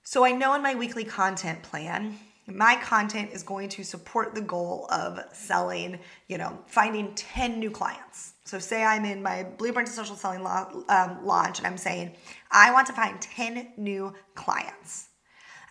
So 0.02 0.24
I 0.24 0.32
know 0.32 0.54
in 0.54 0.62
my 0.62 0.74
weekly 0.74 1.04
content 1.04 1.62
plan, 1.62 2.18
my 2.46 2.76
content 2.76 3.30
is 3.32 3.42
going 3.42 3.68
to 3.70 3.84
support 3.84 4.34
the 4.34 4.40
goal 4.40 4.88
of 4.90 5.20
selling, 5.32 6.00
you 6.26 6.38
know, 6.38 6.58
finding 6.66 7.14
10 7.14 7.58
new 7.58 7.70
clients. 7.70 8.34
So, 8.44 8.58
say 8.58 8.82
I'm 8.82 9.04
in 9.04 9.22
my 9.22 9.44
Blueprint 9.44 9.86
to 9.88 9.94
Social 9.94 10.16
Selling 10.16 10.44
um, 10.44 11.24
launch 11.24 11.58
and 11.58 11.66
I'm 11.66 11.78
saying, 11.78 12.16
I 12.50 12.72
want 12.72 12.88
to 12.88 12.92
find 12.92 13.20
10 13.20 13.74
new 13.76 14.12
clients. 14.34 15.08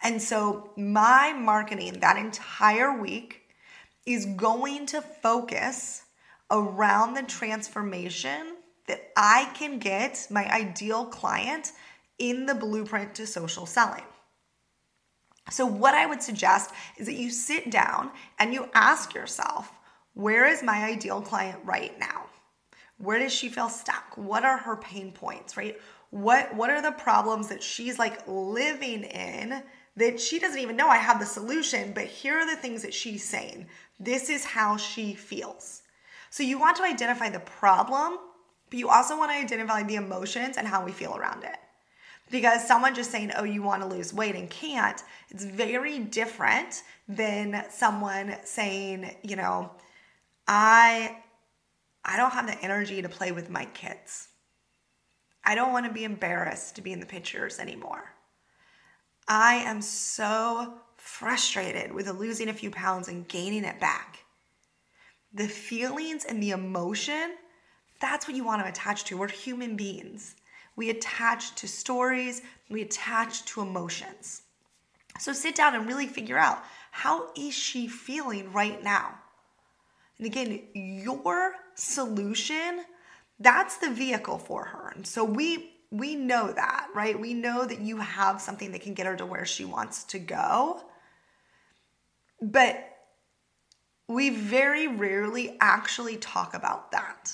And 0.01 0.21
so, 0.21 0.71
my 0.77 1.33
marketing 1.33 1.99
that 1.99 2.17
entire 2.17 2.97
week 2.99 3.41
is 4.05 4.25
going 4.25 4.85
to 4.87 5.01
focus 5.01 6.03
around 6.51 7.13
the 7.13 7.23
transformation 7.23 8.57
that 8.87 9.11
I 9.15 9.49
can 9.53 9.79
get 9.79 10.27
my 10.29 10.45
ideal 10.51 11.05
client 11.05 11.71
in 12.19 12.45
the 12.45 12.55
blueprint 12.55 13.15
to 13.15 13.25
social 13.25 13.65
selling. 13.65 14.03
So, 15.49 15.65
what 15.65 15.95
I 15.95 16.05
would 16.05 16.21
suggest 16.21 16.71
is 16.97 17.07
that 17.07 17.15
you 17.15 17.31
sit 17.31 17.71
down 17.71 18.11
and 18.37 18.53
you 18.53 18.69
ask 18.73 19.13
yourself, 19.13 19.71
where 20.13 20.45
is 20.45 20.61
my 20.61 20.83
ideal 20.85 21.21
client 21.21 21.59
right 21.63 21.97
now? 21.99 22.25
Where 22.97 23.17
does 23.17 23.33
she 23.33 23.49
feel 23.49 23.69
stuck? 23.69 24.15
What 24.15 24.45
are 24.45 24.57
her 24.57 24.75
pain 24.75 25.11
points, 25.11 25.57
right? 25.57 25.79
What 26.11 26.53
what 26.55 26.69
are 26.69 26.81
the 26.81 26.91
problems 26.91 27.47
that 27.47 27.63
she's 27.63 27.97
like 27.97 28.27
living 28.27 29.03
in 29.03 29.63
that 29.95 30.19
she 30.19 30.39
doesn't 30.39 30.59
even 30.59 30.75
know 30.75 30.87
I 30.87 30.97
have 30.97 31.19
the 31.19 31.25
solution, 31.25 31.93
but 31.93 32.05
here 32.05 32.37
are 32.37 32.45
the 32.45 32.61
things 32.61 32.81
that 32.83 32.93
she's 32.93 33.23
saying. 33.23 33.67
This 33.99 34.29
is 34.29 34.45
how 34.45 34.77
she 34.77 35.13
feels. 35.13 35.81
So 36.31 36.43
you 36.43 36.57
want 36.57 36.77
to 36.77 36.83
identify 36.83 37.29
the 37.29 37.41
problem, 37.41 38.17
but 38.69 38.79
you 38.79 38.89
also 38.89 39.17
want 39.17 39.31
to 39.31 39.37
identify 39.37 39.83
the 39.83 39.95
emotions 39.95 40.55
and 40.57 40.65
how 40.65 40.83
we 40.83 40.93
feel 40.93 41.15
around 41.15 41.43
it. 41.43 41.57
Because 42.31 42.65
someone 42.65 42.95
just 42.95 43.11
saying, 43.11 43.33
oh, 43.35 43.43
you 43.43 43.61
want 43.61 43.81
to 43.81 43.87
lose 43.87 44.13
weight 44.13 44.35
and 44.35 44.49
can't, 44.49 45.03
it's 45.29 45.43
very 45.43 45.99
different 45.99 46.83
than 47.09 47.65
someone 47.69 48.37
saying, 48.45 49.13
you 49.21 49.35
know, 49.35 49.71
I 50.47 51.17
I 52.05 52.15
don't 52.15 52.31
have 52.31 52.47
the 52.47 52.59
energy 52.63 53.01
to 53.01 53.09
play 53.09 53.33
with 53.33 53.49
my 53.49 53.65
kids. 53.65 54.29
I 55.43 55.53
don't 55.53 55.73
want 55.73 55.85
to 55.85 55.91
be 55.91 56.05
embarrassed 56.05 56.77
to 56.77 56.81
be 56.81 56.93
in 56.93 57.01
the 57.01 57.05
pictures 57.05 57.59
anymore. 57.59 58.13
I 59.27 59.55
am 59.55 59.81
so 59.81 60.75
frustrated 60.95 61.91
with 61.91 62.07
losing 62.07 62.47
a 62.47 62.53
few 62.53 62.71
pounds 62.71 63.09
and 63.09 63.27
gaining 63.27 63.65
it 63.65 63.81
back. 63.81 64.20
The 65.33 65.47
feelings 65.47 66.25
and 66.25 66.41
the 66.41 66.51
emotion, 66.51 67.35
that's 67.99 68.27
what 68.27 68.35
you 68.35 68.43
want 68.43 68.61
to 68.63 68.69
attach 68.69 69.05
to. 69.05 69.17
We're 69.17 69.29
human 69.29 69.75
beings. 69.75 70.35
We 70.75 70.89
attach 70.89 71.55
to 71.55 71.67
stories, 71.67 72.41
we 72.69 72.81
attach 72.81 73.45
to 73.45 73.61
emotions. 73.61 74.43
So 75.19 75.33
sit 75.33 75.55
down 75.55 75.75
and 75.75 75.85
really 75.87 76.07
figure 76.07 76.37
out 76.37 76.63
how 76.91 77.29
is 77.35 77.53
she 77.53 77.87
feeling 77.87 78.51
right 78.51 78.81
now? 78.83 79.15
And 80.17 80.27
again, 80.27 80.61
your 80.73 81.55
solution, 81.75 82.85
that's 83.39 83.77
the 83.77 83.89
vehicle 83.89 84.37
for 84.37 84.65
her. 84.65 84.93
And 84.95 85.05
so 85.05 85.23
we 85.23 85.71
we 85.91 86.15
know 86.15 86.53
that, 86.53 86.87
right? 86.95 87.19
We 87.19 87.33
know 87.33 87.65
that 87.65 87.81
you 87.81 87.97
have 87.97 88.39
something 88.39 88.71
that 88.71 88.81
can 88.81 88.93
get 88.93 89.05
her 89.05 89.17
to 89.17 89.25
where 89.25 89.45
she 89.45 89.65
wants 89.65 90.05
to 90.05 90.19
go. 90.19 90.81
But 92.41 92.90
we 94.11 94.29
very 94.29 94.87
rarely 94.87 95.57
actually 95.59 96.17
talk 96.17 96.53
about 96.53 96.91
that. 96.91 97.31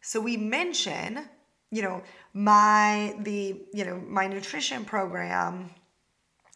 So 0.00 0.20
we 0.20 0.36
mention, 0.36 1.28
you 1.70 1.82
know, 1.82 2.02
my 2.32 3.16
the, 3.20 3.60
you 3.72 3.84
know, 3.84 4.00
my 4.06 4.26
nutrition 4.26 4.84
program 4.84 5.70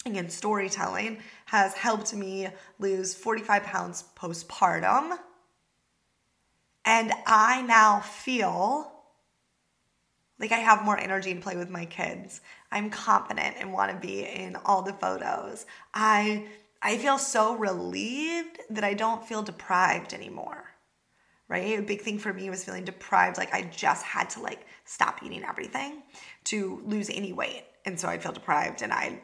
again 0.07 0.31
storytelling 0.31 1.19
has 1.47 1.75
helped 1.75 2.15
me 2.15 2.49
lose 2.79 3.15
45 3.15 3.63
pounds 3.65 4.05
postpartum. 4.17 5.19
And 6.85 7.13
I 7.27 7.63
now 7.63 8.01
feel 8.01 8.91
like 10.39 10.53
I 10.53 10.59
have 10.59 10.85
more 10.85 10.99
energy 10.99 11.35
to 11.35 11.41
play 11.41 11.57
with 11.57 11.69
my 11.69 11.85
kids. 11.85 12.41
I'm 12.73 12.89
confident 12.89 13.57
and 13.59 13.73
want 13.73 13.93
to 13.93 13.99
be 13.99 14.25
in 14.25 14.57
all 14.65 14.83
the 14.83 14.95
photos. 14.95 15.67
I 15.93 16.47
I 16.83 16.97
feel 16.97 17.19
so 17.19 17.57
relieved 17.57 18.59
that 18.71 18.85
I 18.85 18.95
don't 18.95 19.27
feel 19.27 19.43
deprived 19.43 20.15
anymore. 20.15 20.65
Right? 21.49 21.79
A 21.79 21.83
big 21.83 22.03
thing 22.03 22.19
for 22.19 22.33
me 22.33 22.49
was 22.49 22.65
feeling 22.65 22.85
deprived 22.85 23.37
like 23.37 23.53
I 23.53 23.63
just 23.63 24.05
had 24.05 24.31
to 24.31 24.41
like 24.41 24.67
stop 24.85 25.23
eating 25.23 25.45
everything 25.45 26.03
to 26.45 26.81
lose 26.85 27.11
any 27.11 27.33
weight. 27.33 27.65
And 27.85 27.99
so 27.99 28.09
I'd 28.09 28.23
feel 28.23 28.33
deprived 28.33 28.83
and 28.83 28.93
I 28.93 29.21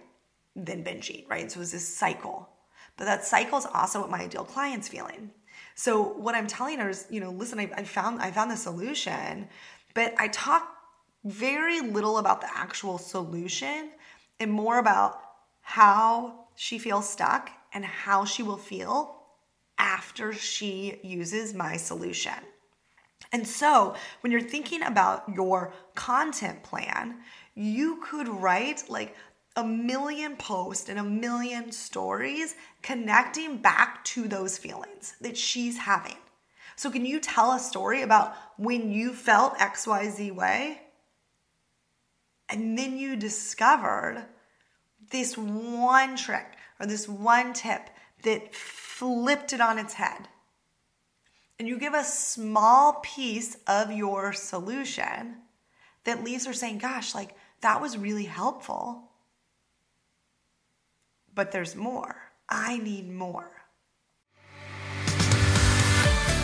then 0.56 0.82
binge 0.82 1.10
eat, 1.10 1.26
right? 1.28 1.50
So 1.50 1.58
it 1.58 1.60
was 1.60 1.72
this 1.72 1.86
cycle. 1.86 2.48
But 2.96 3.04
that 3.04 3.24
cycle 3.24 3.58
is 3.58 3.66
also 3.72 4.00
what 4.00 4.10
my 4.10 4.22
ideal 4.22 4.44
client's 4.44 4.88
feeling. 4.88 5.30
So 5.74 6.02
what 6.02 6.34
I'm 6.34 6.46
telling 6.46 6.78
her 6.78 6.88
is, 6.88 7.06
you 7.10 7.20
know, 7.20 7.30
listen, 7.30 7.60
I, 7.60 7.70
I 7.76 7.84
found 7.84 8.20
I 8.20 8.30
found 8.30 8.50
the 8.50 8.56
solution, 8.56 9.48
but 9.94 10.14
I 10.18 10.28
talk 10.28 10.66
very 11.24 11.80
little 11.80 12.18
about 12.18 12.40
the 12.40 12.48
actual 12.52 12.98
solution 12.98 13.90
and 14.40 14.50
more 14.50 14.78
about 14.78 15.20
how 15.60 16.45
she 16.56 16.78
feels 16.78 17.08
stuck 17.08 17.50
and 17.72 17.84
how 17.84 18.24
she 18.24 18.42
will 18.42 18.56
feel 18.56 19.16
after 19.78 20.32
she 20.32 20.98
uses 21.02 21.54
my 21.54 21.76
solution. 21.76 22.32
And 23.32 23.46
so, 23.46 23.94
when 24.20 24.32
you're 24.32 24.40
thinking 24.40 24.82
about 24.82 25.28
your 25.28 25.72
content 25.94 26.62
plan, 26.62 27.18
you 27.54 28.00
could 28.02 28.28
write 28.28 28.84
like 28.88 29.14
a 29.56 29.64
million 29.64 30.36
posts 30.36 30.88
and 30.88 30.98
a 30.98 31.04
million 31.04 31.72
stories 31.72 32.54
connecting 32.82 33.58
back 33.58 34.04
to 34.04 34.28
those 34.28 34.58
feelings 34.58 35.14
that 35.20 35.36
she's 35.36 35.78
having. 35.78 36.16
So, 36.76 36.90
can 36.90 37.04
you 37.04 37.20
tell 37.20 37.52
a 37.52 37.58
story 37.58 38.02
about 38.02 38.34
when 38.56 38.90
you 38.90 39.12
felt 39.12 39.58
XYZ 39.58 40.34
way? 40.34 40.82
And 42.48 42.78
then 42.78 42.96
you 42.96 43.16
discovered 43.16 44.26
this 45.10 45.36
one 45.36 46.16
trick 46.16 46.46
or 46.80 46.86
this 46.86 47.08
one 47.08 47.52
tip 47.52 47.90
that 48.22 48.54
flipped 48.54 49.52
it 49.52 49.60
on 49.60 49.78
its 49.78 49.94
head. 49.94 50.28
And 51.58 51.66
you 51.66 51.78
give 51.78 51.94
a 51.94 52.04
small 52.04 53.00
piece 53.02 53.56
of 53.66 53.90
your 53.90 54.32
solution 54.32 55.36
that 56.04 56.22
leaves 56.22 56.46
her 56.46 56.52
saying, 56.52 56.78
Gosh, 56.78 57.14
like 57.14 57.34
that 57.62 57.80
was 57.80 57.96
really 57.96 58.24
helpful. 58.24 59.10
But 61.34 61.52
there's 61.52 61.74
more. 61.74 62.16
I 62.48 62.78
need 62.78 63.10
more. 63.10 63.50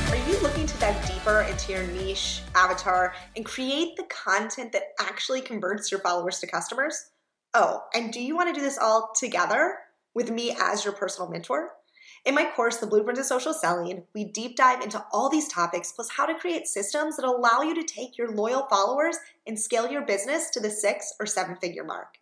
Are 0.09 0.29
you 0.29 0.39
looking 0.41 0.67
to 0.67 0.79
dive 0.79 1.07
deeper 1.07 1.43
into 1.43 1.73
your 1.73 1.87
niche 1.89 2.43
avatar 2.55 3.15
and 3.37 3.45
create 3.45 3.97
the 3.97 4.05
content 4.05 4.73
that 4.73 4.93
actually 5.01 5.41
converts 5.41 5.91
your 5.91 6.01
followers 6.01 6.39
to 6.41 6.47
customers? 6.47 7.12
Oh, 7.55 7.83
and 7.95 8.11
do 8.11 8.21
you 8.21 8.35
want 8.35 8.49
to 8.49 8.59
do 8.59 8.65
this 8.65 8.79
all 8.79 9.13
together 9.15 9.77
with 10.15 10.31
me 10.31 10.57
as 10.59 10.85
your 10.85 10.95
personal 10.95 11.31
mentor? 11.31 11.73
In 12.25 12.35
my 12.35 12.51
course, 12.51 12.79
The 12.79 12.87
Blueprint 12.87 13.19
to 13.19 13.25
Social 13.25 13.53
Selling, 13.53 14.05
we 14.15 14.25
deep 14.25 14.57
dive 14.57 14.81
into 14.81 15.05
all 15.13 15.29
these 15.29 15.49
topics 15.49 15.93
plus 15.93 16.09
how 16.09 16.25
to 16.25 16.39
create 16.39 16.67
systems 16.67 17.17
that 17.17 17.27
allow 17.27 17.61
you 17.61 17.75
to 17.75 17.83
take 17.83 18.17
your 18.17 18.31
loyal 18.31 18.67
followers 18.71 19.19
and 19.47 19.59
scale 19.59 19.91
your 19.91 20.07
business 20.07 20.49
to 20.51 20.61
the 20.61 20.71
six 20.71 21.13
or 21.21 21.27
seven 21.27 21.57
figure 21.57 21.85
mark. 21.85 22.17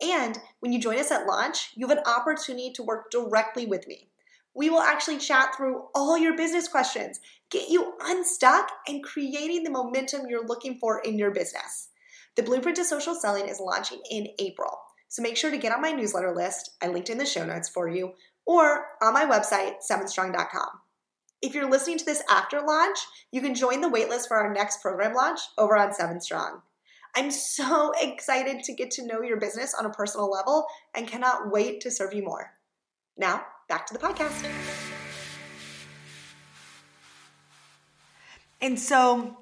And 0.00 0.38
when 0.60 0.72
you 0.72 0.80
join 0.80 0.98
us 0.98 1.10
at 1.10 1.26
launch, 1.26 1.72
you 1.74 1.86
have 1.86 1.98
an 1.98 2.04
opportunity 2.06 2.72
to 2.72 2.82
work 2.82 3.10
directly 3.10 3.66
with 3.66 3.86
me. 3.86 4.08
We 4.54 4.70
will 4.70 4.80
actually 4.80 5.18
chat 5.18 5.54
through 5.54 5.84
all 5.94 6.16
your 6.16 6.36
business 6.36 6.66
questions, 6.66 7.20
get 7.50 7.68
you 7.68 7.92
unstuck, 8.00 8.70
and 8.88 9.04
creating 9.04 9.64
the 9.64 9.70
momentum 9.70 10.28
you're 10.28 10.46
looking 10.46 10.78
for 10.78 11.00
in 11.00 11.18
your 11.18 11.30
business. 11.30 11.88
The 12.36 12.42
Blueprint 12.42 12.76
to 12.76 12.84
Social 12.84 13.14
Selling 13.14 13.48
is 13.48 13.60
launching 13.60 14.00
in 14.10 14.28
April. 14.38 14.70
So 15.08 15.20
make 15.20 15.36
sure 15.36 15.50
to 15.50 15.58
get 15.58 15.72
on 15.72 15.82
my 15.82 15.92
newsletter 15.92 16.34
list. 16.34 16.70
I 16.82 16.88
linked 16.88 17.10
in 17.10 17.18
the 17.18 17.26
show 17.26 17.44
notes 17.44 17.68
for 17.68 17.88
you, 17.88 18.12
or 18.46 18.86
on 19.02 19.12
my 19.12 19.26
website, 19.26 19.74
sevenstrong.com. 19.88 20.68
If 21.42 21.54
you're 21.54 21.70
listening 21.70 21.98
to 21.98 22.04
this 22.04 22.22
after 22.30 22.62
launch, 22.62 22.98
you 23.30 23.42
can 23.42 23.54
join 23.54 23.82
the 23.82 23.90
waitlist 23.90 24.28
for 24.28 24.38
our 24.38 24.52
next 24.52 24.80
program 24.80 25.12
launch 25.12 25.40
over 25.58 25.76
on 25.76 25.92
Seven 25.92 26.20
Strong. 26.20 26.62
I'm 27.14 27.30
so 27.30 27.92
excited 28.00 28.62
to 28.64 28.74
get 28.74 28.90
to 28.92 29.06
know 29.06 29.20
your 29.20 29.38
business 29.38 29.74
on 29.74 29.84
a 29.84 29.90
personal 29.90 30.30
level 30.30 30.66
and 30.94 31.06
cannot 31.06 31.50
wait 31.50 31.82
to 31.82 31.90
serve 31.90 32.14
you 32.14 32.22
more. 32.22 32.52
Now, 33.18 33.44
back 33.68 33.86
to 33.88 33.92
the 33.92 34.00
podcast. 34.00 34.48
And 38.62 38.78
so, 38.78 39.41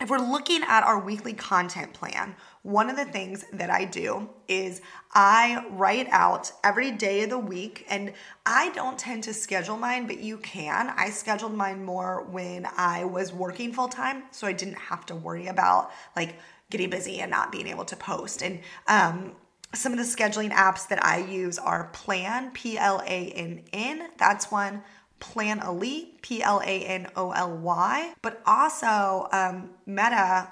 if 0.00 0.10
we're 0.10 0.18
looking 0.18 0.62
at 0.64 0.82
our 0.82 0.98
weekly 0.98 1.32
content 1.32 1.92
plan, 1.92 2.34
one 2.62 2.90
of 2.90 2.96
the 2.96 3.04
things 3.04 3.44
that 3.52 3.70
I 3.70 3.84
do 3.84 4.28
is 4.48 4.80
I 5.12 5.64
write 5.70 6.08
out 6.10 6.50
every 6.64 6.90
day 6.90 7.22
of 7.22 7.30
the 7.30 7.38
week, 7.38 7.86
and 7.88 8.12
I 8.44 8.70
don't 8.70 8.98
tend 8.98 9.22
to 9.24 9.34
schedule 9.34 9.76
mine, 9.76 10.08
but 10.08 10.18
you 10.18 10.38
can. 10.38 10.92
I 10.96 11.10
scheduled 11.10 11.54
mine 11.54 11.84
more 11.84 12.24
when 12.24 12.66
I 12.76 13.04
was 13.04 13.32
working 13.32 13.72
full 13.72 13.88
time, 13.88 14.24
so 14.32 14.48
I 14.48 14.52
didn't 14.52 14.78
have 14.78 15.06
to 15.06 15.14
worry 15.14 15.46
about 15.46 15.92
like 16.16 16.36
getting 16.70 16.90
busy 16.90 17.20
and 17.20 17.30
not 17.30 17.52
being 17.52 17.68
able 17.68 17.84
to 17.84 17.96
post. 17.96 18.42
And 18.42 18.60
um, 18.88 19.36
some 19.74 19.92
of 19.92 19.98
the 19.98 20.04
scheduling 20.04 20.50
apps 20.50 20.88
that 20.88 21.04
I 21.04 21.18
use 21.18 21.58
are 21.58 21.90
Plann, 21.92 22.52
P 22.52 22.76
L 22.78 23.00
A 23.06 23.28
N 23.30 23.62
N. 23.72 24.08
That's 24.18 24.50
one. 24.50 24.82
Planoly, 25.24 26.20
P 26.22 26.42
L 26.42 26.60
A 26.64 26.76
N 26.84 27.08
O 27.16 27.32
L 27.32 27.56
Y. 27.56 28.14
But 28.22 28.42
also 28.46 29.28
um, 29.32 29.70
Meta, 29.86 30.48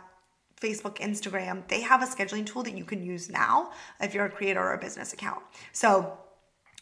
Facebook, 0.60 0.96
Instagram, 0.98 1.66
they 1.68 1.80
have 1.82 2.02
a 2.02 2.06
scheduling 2.06 2.46
tool 2.46 2.62
that 2.62 2.76
you 2.76 2.84
can 2.84 3.02
use 3.02 3.28
now 3.28 3.70
if 4.00 4.14
you're 4.14 4.24
a 4.24 4.30
creator 4.30 4.60
or 4.60 4.72
a 4.72 4.78
business 4.78 5.12
account. 5.12 5.42
So 5.72 6.18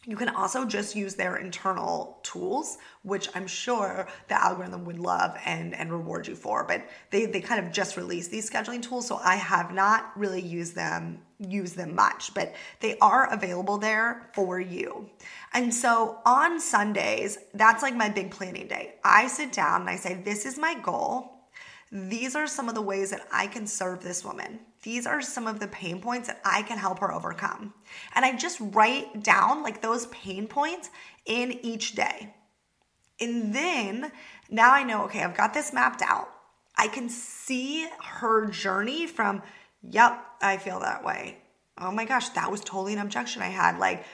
you 0.07 0.17
can 0.17 0.31
also 0.31 0.65
just 0.65 0.97
use 0.97 1.15
their 1.15 1.37
internal 1.37 2.19
tools, 2.23 2.79
which 3.03 3.29
I'm 3.35 3.47
sure 3.47 4.09
the 4.29 4.43
algorithm 4.43 4.87
would 4.87 4.99
love 4.99 5.37
and, 5.45 5.75
and 5.75 5.93
reward 5.93 6.27
you 6.27 6.35
for. 6.35 6.65
But 6.65 6.89
they, 7.11 7.27
they 7.27 7.43
kind 7.43 7.65
of 7.65 7.71
just 7.71 7.99
released 7.99 8.31
these 8.31 8.49
scheduling 8.49 8.81
tools, 8.81 9.07
so 9.07 9.17
I 9.23 9.37
have 9.37 9.73
not 9.73 10.17
really 10.17 10.41
used 10.41 10.75
them 10.75 11.21
use 11.39 11.73
them 11.73 11.95
much, 11.95 12.35
but 12.35 12.55
they 12.81 12.99
are 12.99 13.33
available 13.33 13.79
there 13.79 14.31
for 14.35 14.61
you. 14.61 15.09
And 15.55 15.73
so 15.73 16.19
on 16.27 16.61
Sundays, 16.61 17.39
that's 17.55 17.83
like 17.83 17.97
my 17.97 18.11
big 18.11 18.31
planning 18.31 18.69
day. 18.69 18.97
I 19.03 19.27
sit 19.27 19.51
down 19.51 19.83
and 19.83 19.91
I 19.91 19.97
say, 19.97 20.15
This 20.15 20.45
is 20.45 20.59
my 20.59 20.75
goal. 20.75 21.47
These 21.91 22.37
are 22.37 22.47
some 22.47 22.69
of 22.69 22.75
the 22.75 22.83
ways 22.83 23.11
that 23.11 23.27
I 23.33 23.47
can 23.47 23.67
serve 23.67 24.03
this 24.03 24.25
woman. 24.25 24.61
These 24.83 25.07
are 25.07 25.21
some 25.21 25.47
of 25.47 25.61
the 25.61 25.69
pain 25.69 26.01
points 26.01 26.29
that 26.29 26.41
I 26.45 26.63
can 26.63 26.79
help 26.79 27.01
her 27.01 27.13
overcome. 27.13 27.75
And 28.15 28.25
I 28.25 28.37
just 28.37 28.59
write 28.61 29.23
down 29.23 29.63
like 29.63 29.83
those 29.83 30.07
pain 30.07 30.47
points 30.47 30.91
in 31.27 31.53
each 31.65 31.93
day. 31.95 32.35
And 33.21 33.55
then 33.55 34.11
now 34.49 34.73
I 34.73 34.83
know, 34.83 35.05
okay, 35.05 35.23
I've 35.23 35.37
got 35.37 35.53
this 35.53 35.73
mapped 35.73 36.03
out. 36.03 36.31
I 36.77 36.89
can 36.89 37.11
see 37.11 37.87
her 38.03 38.47
journey 38.47 39.07
from, 39.07 39.43
yep, 39.83 40.25
I 40.41 40.57
feel 40.57 40.81
that 40.81 41.05
way. 41.05 41.37
Oh 41.77 41.93
my 41.93 42.07
gosh, 42.07 42.31
that 42.31 42.51
was 42.51 42.63
totally 42.63 42.95
an 42.95 43.01
objection 43.01 43.43
I 43.43 43.49
had. 43.49 43.79
Like, 43.79 44.05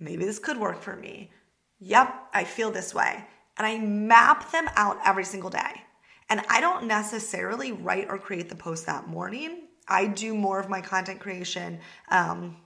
maybe 0.00 0.24
this 0.24 0.38
could 0.38 0.56
work 0.56 0.80
for 0.80 0.96
me. 0.96 1.30
Yep, 1.78 2.14
I 2.32 2.44
feel 2.44 2.70
this 2.70 2.94
way. 2.94 3.26
And 3.58 3.66
I 3.66 3.78
map 3.78 4.50
them 4.50 4.68
out 4.76 4.98
every 5.04 5.24
single 5.24 5.50
day. 5.50 5.82
And 6.30 6.42
I 6.48 6.60
don't 6.60 6.86
necessarily 6.86 7.72
write 7.72 8.08
or 8.08 8.18
create 8.18 8.48
the 8.48 8.56
post 8.56 8.86
that 8.86 9.08
morning. 9.08 9.65
I 9.88 10.06
do 10.06 10.34
more 10.34 10.58
of 10.58 10.68
my 10.68 10.80
content 10.80 11.20
creation 11.20 11.78
um, 12.10 12.56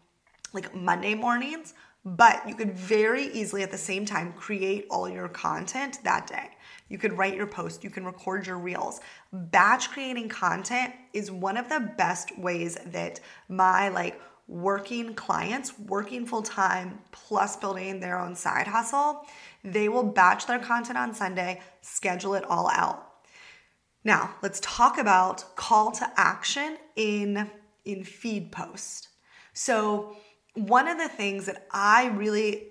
like 0.53 0.75
Monday 0.75 1.15
mornings, 1.15 1.75
but 2.05 2.49
you 2.49 2.55
could 2.55 2.73
very 2.73 3.27
easily 3.27 3.63
at 3.63 3.71
the 3.71 3.79
same 3.79 4.05
time 4.07 4.33
create 4.33 4.87
all 4.91 5.09
your 5.09 5.29
content 5.29 5.99
that 6.05 6.27
day. 6.27 6.51
You 6.89 6.99
could 6.99 7.13
write 7.13 7.37
your 7.37 7.47
post, 7.47 7.85
you 7.85 7.91
can 7.91 8.05
record 8.05 8.47
your 8.47 8.59
reels. 8.59 9.01
Batch 9.33 9.91
creating 9.91 10.29
content 10.29 10.95
is 11.13 11.31
one 11.31 11.57
of 11.57 11.69
the 11.69 11.93
best 11.97 12.37
ways 12.39 12.77
that 12.87 13.21
my 13.49 13.89
like 13.91 14.21
working 14.49 15.15
clients, 15.15 15.79
working 15.79 16.27
full 16.27 16.43
time, 16.43 16.99
plus 17.13 17.57
building 17.57 18.01
their 18.01 18.19
own 18.19 18.35
side 18.35 18.67
hustle, 18.67 19.25
they 19.63 19.89
will 19.89 20.03
batch 20.03 20.47
their 20.47 20.59
content 20.59 20.99
on 20.99 21.15
Sunday, 21.15 21.61
schedule 21.83 22.35
it 22.35 22.45
all 22.51 22.69
out. 22.71 23.10
Now, 24.05 24.35
let's 24.43 24.61
talk 24.61 24.99
about 24.99 25.57
call 25.57 25.93
to 25.93 26.11
action 26.17 26.79
in 26.97 27.51
in 27.85 28.05
feed 28.05 28.53
post. 28.53 29.09
So, 29.53 30.17
one 30.55 30.89
of 30.89 30.99
the 30.99 31.09
things 31.09 31.47
that 31.47 31.67
I 31.71 32.09
really 32.09 32.69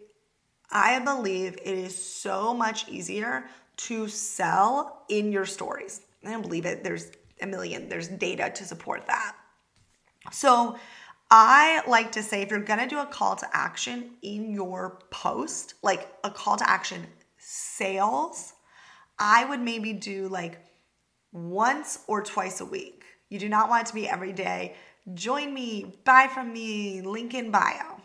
I 0.72 1.00
believe 1.00 1.56
it 1.56 1.68
is 1.68 1.96
so 1.96 2.54
much 2.54 2.88
easier 2.88 3.46
to 3.78 4.08
sell 4.08 5.06
in 5.10 5.32
your 5.32 5.46
stories. 5.46 6.02
I 6.26 6.32
don't 6.32 6.42
believe 6.42 6.66
it. 6.66 6.84
There's 6.84 7.12
a 7.42 7.48
million, 7.48 7.90
there's 7.90 8.08
data 8.08 8.52
to 8.54 8.66
support 8.66 9.08
that. 9.08 9.36
So 10.32 10.78
I 11.32 11.82
like 11.88 12.12
to 12.14 12.24
say 12.24 12.42
if 12.42 12.52
you're 12.52 12.60
gonna 12.60 12.88
do 12.88 13.00
a 13.00 13.06
call 13.06 13.36
to 13.38 13.48
action 13.54 14.12
in 14.22 14.52
your 14.52 15.00
post, 15.12 15.76
like 15.82 16.12
a 16.24 16.30
call 16.30 16.58
to 16.58 16.70
action 16.70 17.08
sales, 17.38 18.54
I 19.18 19.46
would 19.46 19.62
maybe 19.62 19.94
do 19.94 20.28
like 20.28 20.60
once 21.32 22.00
or 22.08 22.24
twice 22.24 22.62
a 22.62 22.66
week. 22.66 23.04
You 23.30 23.40
do 23.40 23.50
not 23.50 23.70
want 23.70 23.84
it 23.84 23.90
to 23.90 23.96
be 23.96 24.08
every 24.08 24.34
day. 24.34 24.76
Join 25.14 25.54
me, 25.54 25.96
buy 26.04 26.28
from 26.34 26.52
me, 26.52 27.02
link 27.02 27.34
in 27.34 27.52
bio, 27.52 28.02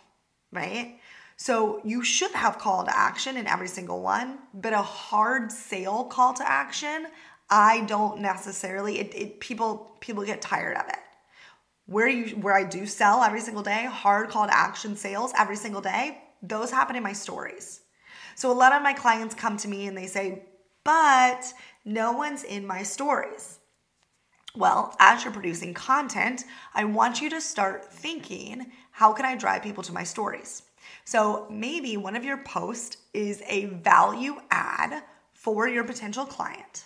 right? 0.53 0.99
So 1.37 1.81
you 1.85 2.03
should 2.05 2.31
have 2.33 2.59
call 2.59 2.85
to 2.85 2.97
action 2.97 3.37
in 3.37 3.47
every 3.47 3.69
single 3.69 4.01
one, 4.01 4.39
but 4.53 4.73
a 4.73 4.83
hard 4.83 5.51
sale 5.51 6.05
call 6.05 6.33
to 6.35 6.49
action, 6.49 7.07
I 7.51 7.83
don't 7.83 8.21
necessarily. 8.21 9.01
It, 9.01 9.15
it 9.15 9.41
people 9.41 9.97
people 10.01 10.25
get 10.25 10.41
tired 10.41 10.77
of 10.77 10.89
it. 10.89 10.99
Where 11.87 12.09
you 12.09 12.37
where 12.37 12.55
I 12.55 12.65
do 12.65 12.87
sell 12.87 13.23
every 13.23 13.41
single 13.41 13.63
day, 13.63 13.87
hard 13.87 14.29
call 14.29 14.47
to 14.47 14.57
action 14.57 14.97
sales 14.97 15.33
every 15.37 15.57
single 15.57 15.83
day, 15.83 16.23
those 16.43 16.71
happen 16.71 16.97
in 16.97 17.03
my 17.03 17.13
stories. 17.13 17.81
So 18.37 18.51
a 18.51 18.55
lot 18.55 18.73
of 18.73 18.83
my 18.83 18.93
clients 18.93 19.35
come 19.35 19.57
to 19.59 19.69
me 19.69 19.87
and 19.87 19.97
they 19.97 20.07
say, 20.07 20.45
"But 20.85 21.53
no 21.85 22.13
one's 22.13 22.45
in 22.45 22.67
my 22.67 22.83
stories." 22.83 23.59
Well, 24.57 24.95
as 25.01 25.25
you're 25.25 25.33
producing 25.33 25.75
content, 25.75 26.45
I 26.75 26.85
want 26.85 27.21
you 27.21 27.29
to 27.31 27.41
start 27.41 27.93
thinking, 27.93 28.71
how 28.93 29.13
can 29.13 29.27
I 29.27 29.35
drive 29.35 29.63
people 29.63 29.83
to 29.83 29.93
my 29.93 30.05
stories? 30.05 30.63
So 31.05 31.49
maybe 31.51 31.97
one 31.97 32.15
of 32.15 32.25
your 32.25 32.39
posts 32.45 32.99
is 33.13 33.43
a 33.49 33.67
value 33.67 34.37
add 34.53 35.03
for 35.33 35.69
your 35.69 35.83
potential 35.83 36.25
client. 36.25 36.85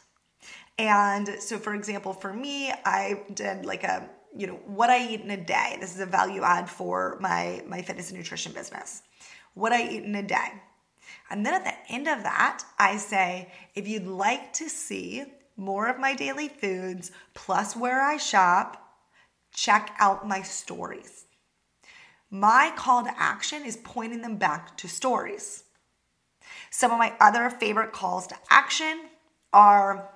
And 0.79 1.29
so, 1.41 1.59
for 1.59 1.75
example, 1.75 2.15
for 2.15 2.33
me, 2.33 2.73
I 2.87 3.23
did 3.35 3.67
like 3.67 3.85
a, 3.85 4.09
you 4.35 4.47
know, 4.47 4.61
what 4.65 4.89
I 4.89 5.07
eat 5.07 5.21
in 5.21 5.31
a 5.31 5.37
day. 5.37 5.77
This 5.79 5.95
is 5.95 6.01
a 6.01 6.07
value 6.07 6.43
add 6.43 6.71
for 6.71 7.19
my, 7.21 7.63
my 7.67 7.83
fitness 7.83 8.09
and 8.09 8.19
nutrition 8.19 8.53
business. 8.53 9.03
What 9.53 9.73
I 9.73 9.87
eat 9.87 10.05
in 10.05 10.15
a 10.15 10.23
day. 10.23 10.53
And 11.31 11.45
then 11.45 11.55
at 11.55 11.65
the 11.65 11.93
end 11.93 12.09
of 12.09 12.23
that, 12.23 12.65
I 12.79 12.97
say, 12.97 13.53
if 13.75 13.87
you'd 13.87 14.07
like 14.07 14.53
to 14.55 14.69
see 14.69 15.25
more 15.57 15.89
of 15.89 15.99
my 15.99 16.15
daily 16.15 16.49
foods 16.49 17.11
plus 17.35 17.77
where 17.77 18.03
I 18.03 18.17
shop, 18.17 18.83
check 19.53 19.95
out 19.99 20.29
my 20.29 20.43
stories. 20.43 21.27
My 22.31 22.73
call 22.77 23.05
to 23.05 23.21
action 23.21 23.65
is 23.65 23.79
pointing 23.83 24.23
them 24.23 24.37
back 24.37 24.77
to 24.79 24.89
stories. 24.89 25.65
Some 26.71 26.91
of 26.91 26.99
my 26.99 27.15
other 27.21 27.51
favorite 27.51 27.93
calls 27.93 28.27
to 28.29 28.37
action 28.51 29.01
are 29.53 30.11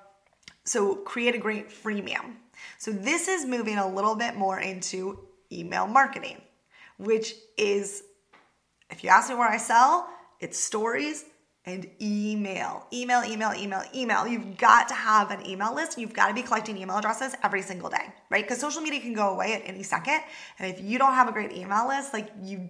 so 0.65 0.95
create 0.95 1.35
a 1.35 1.39
great 1.39 1.69
freemium. 1.69 2.35
So 2.77 2.91
this 2.91 3.27
is 3.27 3.45
moving 3.45 3.77
a 3.77 3.87
little 3.87 4.15
bit 4.15 4.35
more 4.35 4.59
into 4.59 5.19
email 5.51 5.87
marketing, 5.87 6.41
which 6.97 7.33
is, 7.57 8.03
if 8.89 9.03
you 9.03 9.09
ask 9.09 9.29
me 9.29 9.35
where 9.35 9.49
I 9.49 9.57
sell, 9.57 10.07
it's 10.43 10.59
stories 10.59 11.23
and 11.65 11.89
email. 12.01 12.85
Email, 12.91 13.23
email, 13.23 13.53
email, 13.55 13.83
email. 13.95 14.27
You've 14.27 14.57
got 14.57 14.89
to 14.89 14.93
have 14.93 15.31
an 15.31 15.45
email 15.47 15.73
list. 15.73 15.97
You've 15.97 16.13
got 16.13 16.27
to 16.27 16.33
be 16.33 16.41
collecting 16.41 16.77
email 16.77 16.97
addresses 16.97 17.33
every 17.41 17.61
single 17.61 17.89
day, 17.89 18.13
right? 18.29 18.43
Because 18.43 18.59
social 18.59 18.81
media 18.81 18.99
can 18.99 19.13
go 19.13 19.29
away 19.29 19.53
at 19.53 19.61
any 19.65 19.83
second. 19.83 20.19
And 20.59 20.69
if 20.69 20.83
you 20.83 20.99
don't 20.99 21.13
have 21.13 21.29
a 21.29 21.31
great 21.31 21.53
email 21.53 21.87
list, 21.87 22.13
like 22.13 22.29
you 22.41 22.69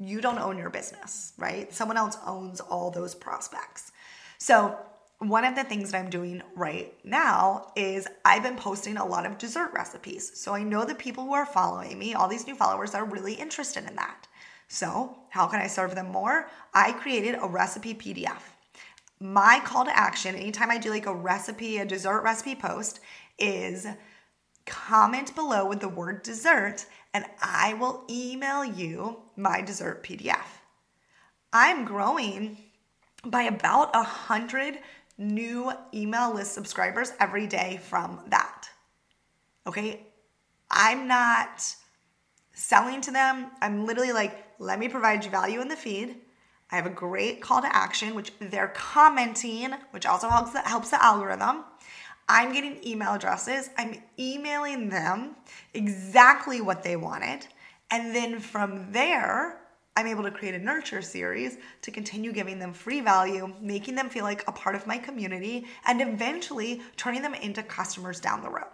you 0.00 0.20
don't 0.20 0.40
own 0.40 0.58
your 0.58 0.70
business, 0.70 1.34
right? 1.38 1.72
Someone 1.72 1.96
else 1.96 2.18
owns 2.26 2.58
all 2.58 2.90
those 2.90 3.14
prospects. 3.14 3.92
So, 4.38 4.76
one 5.20 5.44
of 5.44 5.54
the 5.54 5.62
things 5.62 5.92
that 5.92 5.98
I'm 5.98 6.10
doing 6.10 6.42
right 6.56 6.92
now 7.04 7.72
is 7.76 8.08
I've 8.24 8.42
been 8.42 8.56
posting 8.56 8.96
a 8.96 9.06
lot 9.06 9.24
of 9.24 9.38
dessert 9.38 9.70
recipes. 9.72 10.32
So 10.34 10.52
I 10.52 10.64
know 10.64 10.84
the 10.84 10.96
people 10.96 11.24
who 11.24 11.32
are 11.32 11.46
following 11.46 11.96
me, 11.96 12.14
all 12.14 12.26
these 12.26 12.46
new 12.46 12.56
followers, 12.56 12.94
are 12.94 13.04
really 13.04 13.34
interested 13.34 13.88
in 13.88 13.94
that. 13.94 14.26
So, 14.74 15.16
how 15.30 15.46
can 15.46 15.60
I 15.60 15.68
serve 15.68 15.94
them 15.94 16.10
more? 16.10 16.48
I 16.74 16.90
created 16.90 17.36
a 17.40 17.46
recipe 17.46 17.94
PDF. 17.94 18.40
My 19.20 19.60
call 19.64 19.84
to 19.84 19.96
action, 19.96 20.34
anytime 20.34 20.68
I 20.68 20.78
do 20.78 20.90
like 20.90 21.06
a 21.06 21.14
recipe, 21.14 21.78
a 21.78 21.84
dessert 21.84 22.22
recipe 22.22 22.56
post, 22.56 22.98
is 23.38 23.86
comment 24.66 25.32
below 25.36 25.68
with 25.68 25.78
the 25.78 25.88
word 25.88 26.24
dessert 26.24 26.86
and 27.12 27.24
I 27.40 27.74
will 27.74 28.02
email 28.10 28.64
you 28.64 29.18
my 29.36 29.60
dessert 29.60 30.02
PDF. 30.02 30.44
I'm 31.52 31.84
growing 31.84 32.58
by 33.24 33.44
about 33.44 33.94
a 33.94 34.02
hundred 34.02 34.80
new 35.16 35.70
email 35.94 36.34
list 36.34 36.52
subscribers 36.52 37.12
every 37.20 37.46
day 37.46 37.78
from 37.80 38.18
that. 38.26 38.68
Okay, 39.68 40.00
I'm 40.68 41.06
not 41.06 41.76
selling 42.54 43.00
to 43.02 43.12
them. 43.12 43.52
I'm 43.60 43.86
literally 43.86 44.12
like, 44.12 44.43
let 44.58 44.78
me 44.78 44.88
provide 44.88 45.24
you 45.24 45.30
value 45.30 45.60
in 45.60 45.68
the 45.68 45.76
feed. 45.76 46.16
I 46.70 46.76
have 46.76 46.86
a 46.86 46.90
great 46.90 47.40
call 47.40 47.60
to 47.60 47.76
action, 47.76 48.14
which 48.14 48.32
they're 48.40 48.68
commenting, 48.68 49.72
which 49.90 50.06
also 50.06 50.28
helps 50.28 50.52
the, 50.52 50.60
helps 50.60 50.90
the 50.90 51.02
algorithm. 51.04 51.64
I'm 52.28 52.52
getting 52.52 52.84
email 52.86 53.14
addresses. 53.14 53.70
I'm 53.76 54.02
emailing 54.18 54.88
them 54.88 55.36
exactly 55.74 56.60
what 56.60 56.82
they 56.82 56.96
wanted. 56.96 57.46
And 57.90 58.14
then 58.14 58.40
from 58.40 58.90
there, 58.92 59.60
I'm 59.96 60.06
able 60.06 60.24
to 60.24 60.30
create 60.30 60.54
a 60.54 60.58
nurture 60.58 61.02
series 61.02 61.58
to 61.82 61.90
continue 61.90 62.32
giving 62.32 62.58
them 62.58 62.72
free 62.72 63.00
value, 63.00 63.52
making 63.60 63.94
them 63.94 64.08
feel 64.08 64.24
like 64.24 64.42
a 64.48 64.52
part 64.52 64.74
of 64.74 64.86
my 64.86 64.98
community, 64.98 65.66
and 65.86 66.00
eventually 66.00 66.82
turning 66.96 67.22
them 67.22 67.34
into 67.34 67.62
customers 67.62 68.18
down 68.18 68.42
the 68.42 68.50
road. 68.50 68.66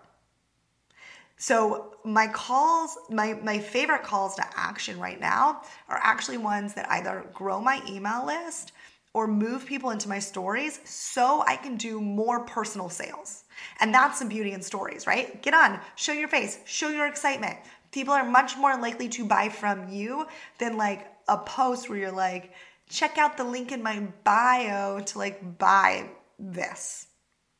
So 1.41 1.95
my 2.05 2.27
calls, 2.27 2.99
my 3.09 3.33
my 3.43 3.59
favorite 3.59 4.03
calls 4.03 4.35
to 4.35 4.45
action 4.55 5.01
right 5.01 5.19
now 5.19 5.63
are 5.89 5.99
actually 6.03 6.37
ones 6.37 6.75
that 6.75 6.87
either 6.91 7.25
grow 7.33 7.63
my 7.63 7.81
email 7.89 8.27
list 8.27 8.73
or 9.15 9.27
move 9.27 9.65
people 9.65 9.89
into 9.89 10.07
my 10.07 10.19
stories 10.19 10.81
so 10.85 11.43
I 11.47 11.57
can 11.57 11.79
do 11.79 11.99
more 11.99 12.45
personal 12.45 12.91
sales. 12.91 13.45
And 13.81 13.93
that's 13.93 14.19
the 14.19 14.27
beauty 14.27 14.53
in 14.53 14.61
stories, 14.61 15.07
right? 15.07 15.43
Get 15.43 15.55
on, 15.55 15.81
show 15.97 16.13
your 16.13 16.29
face, 16.29 16.59
show 16.67 16.91
your 16.91 17.07
excitement. 17.07 17.57
People 17.91 18.13
are 18.13 18.29
much 18.29 18.59
more 18.59 18.77
likely 18.79 19.09
to 19.09 19.25
buy 19.25 19.49
from 19.49 19.89
you 19.89 20.27
than 20.59 20.77
like 20.77 21.07
a 21.27 21.39
post 21.39 21.89
where 21.89 21.99
you're 21.99 22.13
like, 22.13 22.53
check 22.91 23.17
out 23.17 23.39
the 23.39 23.45
link 23.45 23.73
in 23.73 23.83
my 23.83 24.01
bio 24.25 25.01
to 25.01 25.19
like 25.19 25.59
buy 25.59 26.11
this, 26.39 27.07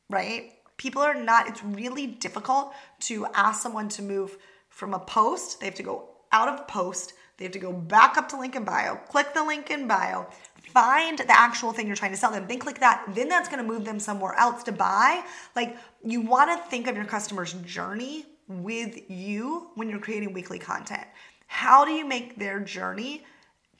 right? 0.07 0.51
People 0.81 1.03
are 1.03 1.13
not, 1.13 1.47
it's 1.47 1.63
really 1.63 2.07
difficult 2.07 2.73
to 3.01 3.27
ask 3.35 3.61
someone 3.61 3.87
to 3.89 4.01
move 4.01 4.39
from 4.69 4.95
a 4.95 4.99
post. 4.99 5.59
They 5.59 5.67
have 5.67 5.75
to 5.75 5.83
go 5.83 6.09
out 6.31 6.49
of 6.49 6.67
post. 6.67 7.13
They 7.37 7.45
have 7.45 7.51
to 7.51 7.59
go 7.59 7.71
back 7.71 8.17
up 8.17 8.27
to 8.29 8.39
link 8.39 8.55
in 8.55 8.63
bio, 8.63 8.95
click 8.95 9.31
the 9.35 9.43
link 9.43 9.69
in 9.69 9.87
bio, 9.87 10.25
find 10.73 11.19
the 11.19 11.39
actual 11.39 11.71
thing 11.71 11.85
you're 11.85 11.95
trying 11.95 12.13
to 12.13 12.17
sell 12.17 12.31
them, 12.31 12.47
then 12.47 12.57
click 12.57 12.79
that. 12.79 13.05
Then 13.13 13.29
that's 13.29 13.47
going 13.47 13.61
to 13.61 13.67
move 13.67 13.85
them 13.85 13.99
somewhere 13.99 14.33
else 14.39 14.63
to 14.63 14.71
buy. 14.71 15.23
Like 15.55 15.77
you 16.03 16.21
want 16.21 16.49
to 16.49 16.69
think 16.69 16.87
of 16.87 16.95
your 16.95 17.05
customer's 17.05 17.53
journey 17.53 18.25
with 18.47 19.07
you 19.07 19.69
when 19.75 19.87
you're 19.87 19.99
creating 19.99 20.33
weekly 20.33 20.57
content? 20.57 21.05
How 21.45 21.85
do 21.85 21.91
you 21.91 22.07
make 22.07 22.39
their 22.39 22.59
journey 22.59 23.23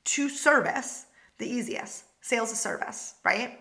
to 0.03 0.29
service 0.29 1.07
the 1.39 1.49
easiest? 1.49 2.03
Sales 2.23 2.51
is 2.51 2.59
service, 2.59 3.15
right? 3.25 3.59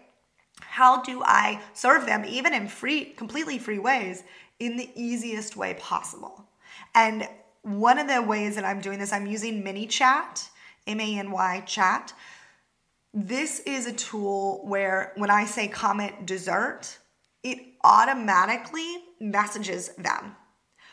How 0.61 1.03
do 1.03 1.23
I 1.25 1.61
serve 1.75 2.07
them 2.07 2.25
even 2.25 2.55
in 2.55 2.69
free, 2.69 3.07
completely 3.07 3.59
free 3.59 3.79
ways 3.79 4.23
in 4.59 4.77
the 4.77 4.91
easiest 4.95 5.57
way 5.57 5.75
possible? 5.75 6.45
And 6.95 7.29
one 7.63 7.99
of 7.99 8.09
the 8.09 8.23
ways 8.23 8.55
that 8.55 8.65
I'm 8.65 8.81
doing 8.81 8.99
this, 8.99 9.13
I'm 9.13 9.27
using 9.27 9.63
ManyChat, 9.63 10.49
M 10.87 11.01
A 11.01 11.19
N 11.19 11.31
Y 11.31 11.61
chat. 11.67 12.13
This 13.13 13.61
is 13.61 13.87
a 13.87 13.93
tool 13.93 14.61
where 14.65 15.13
when 15.17 15.31
I 15.31 15.45
say 15.45 15.69
comment 15.69 16.27
dessert, 16.27 16.99
it 17.43 17.59
automatically 17.83 18.99
messages 19.21 19.89
them. 19.97 20.37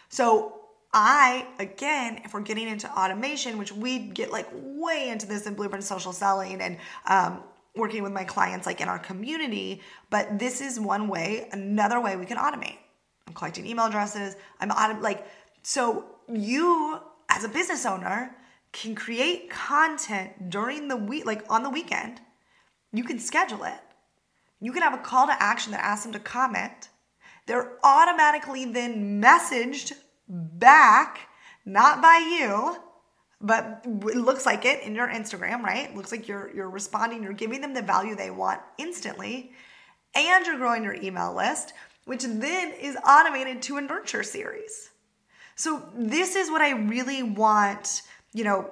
So 0.09 0.61
I, 0.93 1.47
again, 1.59 2.21
if 2.23 2.33
we're 2.33 2.41
getting 2.41 2.67
into 2.67 2.89
automation, 2.89 3.57
which 3.57 3.71
we 3.71 3.99
get 3.99 4.31
like 4.31 4.47
way 4.53 5.09
into 5.09 5.27
this 5.27 5.45
in 5.45 5.53
Blueprint 5.53 5.83
Social 5.83 6.13
Selling 6.13 6.61
and 6.61 6.77
um, 7.05 7.43
working 7.77 8.03
with 8.03 8.11
my 8.11 8.23
clients 8.23 8.65
like 8.65 8.81
in 8.81 8.87
our 8.87 8.99
community, 8.99 9.81
but 10.09 10.39
this 10.39 10.61
is 10.61 10.79
one 10.79 11.07
way, 11.07 11.47
another 11.51 11.99
way 12.01 12.15
we 12.15 12.25
can 12.25 12.37
automate. 12.37 12.77
I'm 13.27 13.33
collecting 13.33 13.65
email 13.65 13.85
addresses. 13.85 14.35
I'm 14.59 14.69
autom- 14.69 15.01
like, 15.01 15.25
so 15.63 16.05
you 16.27 16.99
as 17.29 17.43
a 17.43 17.49
business 17.49 17.85
owner 17.85 18.35
can 18.71 18.95
create 18.95 19.49
content 19.49 20.49
during 20.49 20.87
the 20.87 20.97
week, 20.97 21.25
like 21.25 21.43
on 21.49 21.63
the 21.63 21.69
weekend. 21.69 22.21
You 22.93 23.03
can 23.03 23.19
schedule 23.19 23.63
it. 23.63 23.79
You 24.59 24.71
can 24.71 24.81
have 24.81 24.93
a 24.93 25.03
call 25.03 25.27
to 25.27 25.43
action 25.43 25.71
that 25.71 25.83
asks 25.83 26.03
them 26.03 26.13
to 26.13 26.19
comment. 26.19 26.89
They're 27.45 27.73
automatically 27.83 28.65
then 28.65 29.21
messaged 29.21 29.93
back, 30.27 31.29
not 31.65 32.01
by 32.01 32.17
you, 32.17 32.77
but 33.39 33.83
it 33.85 34.17
looks 34.17 34.45
like 34.45 34.65
it 34.65 34.83
in 34.83 34.95
your 34.95 35.07
Instagram, 35.07 35.61
right? 35.61 35.89
It 35.89 35.95
looks 35.95 36.11
like 36.11 36.27
you're 36.27 36.51
you're 36.53 36.69
responding, 36.69 37.23
you're 37.23 37.33
giving 37.33 37.61
them 37.61 37.73
the 37.73 37.81
value 37.81 38.15
they 38.15 38.31
want 38.31 38.61
instantly, 38.77 39.51
and 40.15 40.45
you're 40.45 40.57
growing 40.57 40.83
your 40.83 40.95
email 40.95 41.33
list, 41.35 41.73
which 42.05 42.23
then 42.23 42.73
is 42.73 42.97
automated 43.07 43.61
to 43.63 43.77
a 43.77 43.81
nurture 43.81 44.23
series. 44.23 44.89
So 45.55 45.83
this 45.95 46.35
is 46.35 46.49
what 46.49 46.61
I 46.61 46.71
really 46.71 47.23
want, 47.23 48.03
you 48.33 48.43
know, 48.43 48.71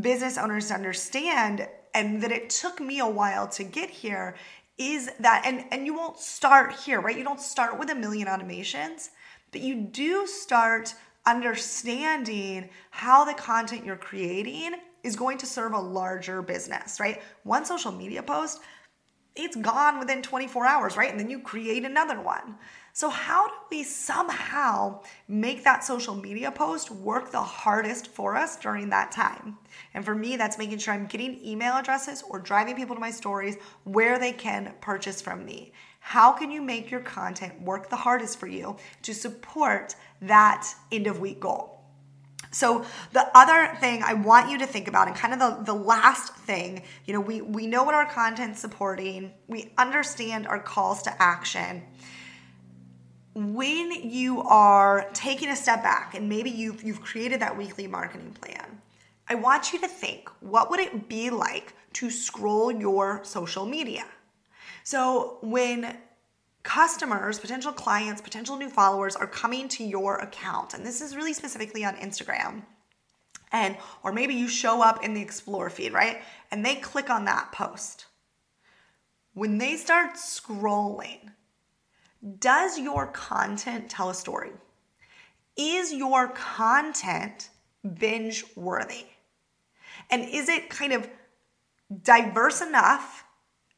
business 0.00 0.38
owners 0.38 0.68
to 0.68 0.74
understand 0.74 1.68
and 1.94 2.22
that 2.22 2.32
it 2.32 2.50
took 2.50 2.80
me 2.80 2.98
a 2.98 3.06
while 3.06 3.46
to 3.48 3.64
get 3.64 3.90
here 3.90 4.34
is 4.78 5.10
that 5.20 5.42
and 5.44 5.64
and 5.70 5.86
you 5.86 5.94
won't 5.94 6.18
start 6.18 6.72
here, 6.72 7.00
right? 7.00 7.16
You 7.16 7.24
don't 7.24 7.40
start 7.40 7.78
with 7.78 7.90
a 7.90 7.94
million 7.94 8.28
automations, 8.28 9.10
but 9.50 9.60
you 9.60 9.74
do 9.74 10.26
start 10.26 10.94
understanding 11.26 12.68
how 12.90 13.24
the 13.24 13.34
content 13.34 13.84
you're 13.84 13.96
creating 13.96 14.74
is 15.02 15.16
going 15.16 15.38
to 15.38 15.46
serve 15.46 15.72
a 15.72 15.80
larger 15.80 16.42
business, 16.42 17.00
right? 17.00 17.22
One 17.44 17.64
social 17.64 17.92
media 17.92 18.22
post, 18.22 18.60
it's 19.34 19.56
gone 19.56 19.98
within 19.98 20.22
24 20.22 20.66
hours, 20.66 20.96
right? 20.96 21.10
And 21.10 21.18
then 21.18 21.30
you 21.30 21.40
create 21.40 21.84
another 21.84 22.20
one. 22.20 22.56
So, 22.92 23.08
how 23.08 23.48
do 23.48 23.54
we 23.70 23.82
somehow 23.84 25.00
make 25.26 25.64
that 25.64 25.82
social 25.82 26.14
media 26.14 26.50
post 26.50 26.90
work 26.90 27.30
the 27.30 27.40
hardest 27.40 28.08
for 28.08 28.36
us 28.36 28.56
during 28.56 28.90
that 28.90 29.10
time? 29.10 29.56
And 29.94 30.04
for 30.04 30.14
me, 30.14 30.36
that's 30.36 30.58
making 30.58 30.78
sure 30.78 30.92
I'm 30.92 31.06
getting 31.06 31.42
email 31.42 31.72
addresses 31.72 32.22
or 32.28 32.38
driving 32.38 32.76
people 32.76 32.94
to 32.94 33.00
my 33.00 33.10
stories 33.10 33.56
where 33.84 34.18
they 34.18 34.32
can 34.32 34.74
purchase 34.82 35.22
from 35.22 35.46
me. 35.46 35.72
How 36.02 36.32
can 36.32 36.50
you 36.50 36.60
make 36.60 36.90
your 36.90 37.00
content 37.00 37.62
work 37.62 37.88
the 37.88 37.96
hardest 37.96 38.38
for 38.38 38.46
you 38.46 38.76
to 39.02 39.14
support 39.14 39.94
that 40.20 40.68
end 40.90 41.06
of 41.06 41.20
week 41.20 41.40
goal? 41.40 41.80
So 42.50 42.84
the 43.12 43.26
other 43.34 43.74
thing 43.80 44.02
I 44.02 44.12
want 44.12 44.50
you 44.50 44.58
to 44.58 44.66
think 44.66 44.88
about, 44.88 45.08
and 45.08 45.16
kind 45.16 45.32
of 45.32 45.38
the, 45.38 45.72
the 45.72 45.78
last 45.78 46.34
thing, 46.34 46.82
you 47.06 47.14
know, 47.14 47.20
we, 47.20 47.40
we 47.40 47.66
know 47.66 47.82
what 47.82 47.94
our 47.94 48.04
content's 48.04 48.60
supporting, 48.60 49.32
we 49.48 49.72
understand 49.78 50.46
our 50.46 50.58
calls 50.58 51.02
to 51.04 51.22
action 51.22 51.82
when 53.34 53.90
you 54.10 54.42
are 54.42 55.08
taking 55.14 55.48
a 55.48 55.56
step 55.56 55.82
back 55.82 56.14
and 56.14 56.28
maybe 56.28 56.50
you've, 56.50 56.82
you've 56.82 57.00
created 57.00 57.40
that 57.40 57.56
weekly 57.56 57.86
marketing 57.86 58.36
plan, 58.40 58.80
I 59.28 59.36
want 59.36 59.72
you 59.72 59.80
to 59.80 59.88
think 59.88 60.28
what 60.40 60.70
would 60.70 60.80
it 60.80 61.08
be 61.08 61.30
like 61.30 61.72
to 61.94 62.10
scroll 62.10 62.70
your 62.70 63.20
social 63.24 63.64
media? 63.64 64.04
So 64.84 65.38
when 65.42 65.96
customers, 66.62 67.38
potential 67.38 67.72
clients, 67.72 68.20
potential 68.20 68.56
new 68.56 68.68
followers 68.68 69.16
are 69.16 69.26
coming 69.26 69.68
to 69.68 69.84
your 69.84 70.16
account, 70.16 70.74
and 70.74 70.84
this 70.84 71.00
is 71.00 71.16
really 71.16 71.32
specifically 71.32 71.84
on 71.84 71.96
Instagram, 71.96 72.62
and 73.50 73.76
or 74.02 74.12
maybe 74.12 74.34
you 74.34 74.48
show 74.48 74.82
up 74.82 75.04
in 75.04 75.14
the 75.14 75.20
explore 75.20 75.70
feed, 75.70 75.92
right? 75.92 76.22
And 76.50 76.64
they 76.64 76.76
click 76.76 77.10
on 77.10 77.24
that 77.26 77.52
post. 77.52 78.06
When 79.34 79.58
they 79.58 79.76
start 79.76 80.14
scrolling, 80.14 81.30
does 82.38 82.78
your 82.78 83.06
content 83.06 83.90
tell 83.90 84.10
a 84.10 84.14
story? 84.14 84.52
Is 85.56 85.92
your 85.92 86.28
content 86.28 87.50
binge 87.98 88.44
worthy? 88.54 89.06
And 90.10 90.22
is 90.28 90.48
it 90.48 90.70
kind 90.70 90.92
of 90.92 91.08
diverse 92.02 92.60
enough 92.60 93.24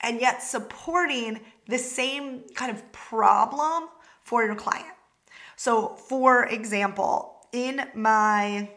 and 0.00 0.20
yet 0.20 0.42
supporting 0.42 1.40
the 1.68 1.78
same 1.78 2.42
kind 2.54 2.70
of 2.70 2.92
problem 2.92 3.88
for 4.22 4.44
your 4.44 4.54
client? 4.54 4.94
So, 5.56 5.94
for 5.94 6.46
example, 6.46 7.46
in 7.52 7.82
my 7.94 8.70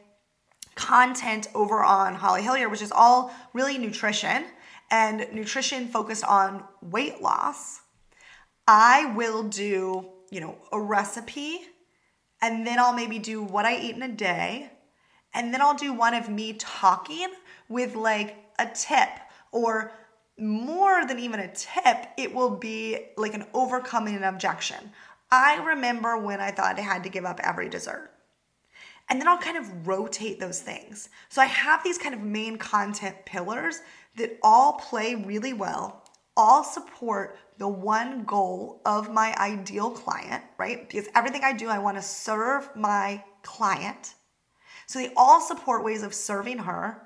content 0.75 1.47
over 1.55 1.83
on 1.83 2.15
Holly 2.15 2.41
Hillyer, 2.43 2.69
which 2.69 2.81
is 2.81 2.91
all 2.91 3.33
really 3.53 3.77
nutrition 3.77 4.45
and 4.91 5.27
nutrition 5.33 5.87
focused 5.87 6.23
on 6.23 6.63
weight 6.81 7.21
loss, 7.21 7.81
I 8.67 9.13
will 9.15 9.43
do, 9.43 10.07
you 10.29 10.39
know, 10.39 10.57
a 10.71 10.79
recipe 10.79 11.61
and 12.41 12.65
then 12.67 12.79
I'll 12.79 12.93
maybe 12.93 13.19
do 13.19 13.41
what 13.41 13.65
I 13.65 13.77
eat 13.77 13.95
in 13.95 14.03
a 14.03 14.07
day. 14.07 14.71
And 15.33 15.53
then 15.53 15.61
I'll 15.61 15.75
do 15.75 15.93
one 15.93 16.13
of 16.13 16.29
me 16.29 16.53
talking 16.53 17.27
with 17.69 17.95
like 17.95 18.37
a 18.59 18.67
tip 18.67 19.09
or 19.51 19.91
more 20.37 21.05
than 21.05 21.19
even 21.19 21.39
a 21.39 21.53
tip, 21.53 22.07
it 22.17 22.33
will 22.33 22.51
be 22.51 23.07
like 23.17 23.33
an 23.33 23.45
overcoming 23.53 24.15
an 24.15 24.23
objection. 24.23 24.91
I 25.31 25.63
remember 25.63 26.17
when 26.17 26.39
I 26.39 26.51
thought 26.51 26.77
I 26.77 26.81
had 26.81 27.03
to 27.03 27.09
give 27.09 27.25
up 27.25 27.39
every 27.43 27.69
dessert. 27.69 28.11
And 29.09 29.19
then 29.19 29.27
I'll 29.27 29.37
kind 29.37 29.57
of 29.57 29.87
rotate 29.87 30.39
those 30.39 30.61
things. 30.61 31.09
So 31.29 31.41
I 31.41 31.45
have 31.45 31.83
these 31.83 31.97
kind 31.97 32.13
of 32.13 32.21
main 32.21 32.57
content 32.57 33.15
pillars 33.25 33.81
that 34.17 34.37
all 34.43 34.73
play 34.73 35.15
really 35.15 35.53
well, 35.53 36.03
all 36.35 36.63
support 36.63 37.37
the 37.57 37.67
one 37.67 38.23
goal 38.25 38.81
of 38.85 39.11
my 39.11 39.35
ideal 39.37 39.89
client, 39.91 40.43
right? 40.57 40.87
Because 40.87 41.07
everything 41.15 41.43
I 41.43 41.53
do, 41.53 41.69
I 41.69 41.79
want 41.79 41.97
to 41.97 42.03
serve 42.03 42.69
my 42.75 43.23
client. 43.43 44.13
So 44.85 44.99
they 44.99 45.11
all 45.15 45.41
support 45.41 45.83
ways 45.83 46.03
of 46.03 46.13
serving 46.13 46.59
her, 46.59 47.01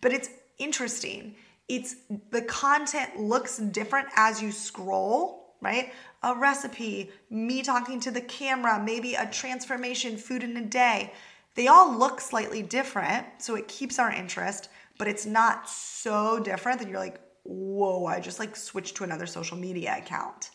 but 0.00 0.12
it's 0.12 0.30
interesting. 0.58 1.34
It's 1.70 1.94
the 2.30 2.42
content 2.42 3.20
looks 3.20 3.58
different 3.58 4.08
as 4.16 4.42
you 4.42 4.50
scroll, 4.50 5.54
right? 5.60 5.92
A 6.24 6.34
recipe, 6.34 7.12
me 7.30 7.62
talking 7.62 8.00
to 8.00 8.10
the 8.10 8.20
camera, 8.20 8.82
maybe 8.84 9.14
a 9.14 9.30
transformation, 9.30 10.16
food 10.16 10.42
in 10.42 10.56
a 10.56 10.64
day. 10.64 11.12
They 11.54 11.68
all 11.68 11.96
look 11.96 12.20
slightly 12.20 12.60
different, 12.60 13.24
so 13.38 13.54
it 13.54 13.68
keeps 13.68 14.00
our 14.00 14.10
interest, 14.10 14.68
but 14.98 15.06
it's 15.06 15.24
not 15.24 15.68
so 15.68 16.40
different 16.40 16.80
that 16.80 16.88
you're 16.88 16.98
like, 16.98 17.20
whoa, 17.44 18.04
I 18.06 18.18
just 18.18 18.40
like 18.40 18.56
switched 18.56 18.96
to 18.96 19.04
another 19.04 19.26
social 19.26 19.56
media 19.56 19.96
account. 19.96 20.50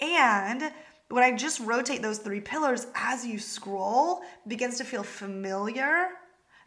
And 0.00 0.70
when 1.08 1.24
I 1.24 1.34
just 1.34 1.60
rotate 1.60 2.02
those 2.02 2.18
three 2.18 2.42
pillars 2.42 2.88
as 2.94 3.24
you 3.24 3.38
scroll, 3.38 4.20
begins 4.46 4.76
to 4.78 4.84
feel 4.84 5.02
familiar 5.02 6.10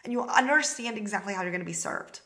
and 0.04 0.12
you 0.12 0.24
understand 0.24 0.98
exactly 0.98 1.36
how 1.36 1.44
you're 1.44 1.52
to 1.52 1.66
be 1.66 1.72
served. 1.72 2.22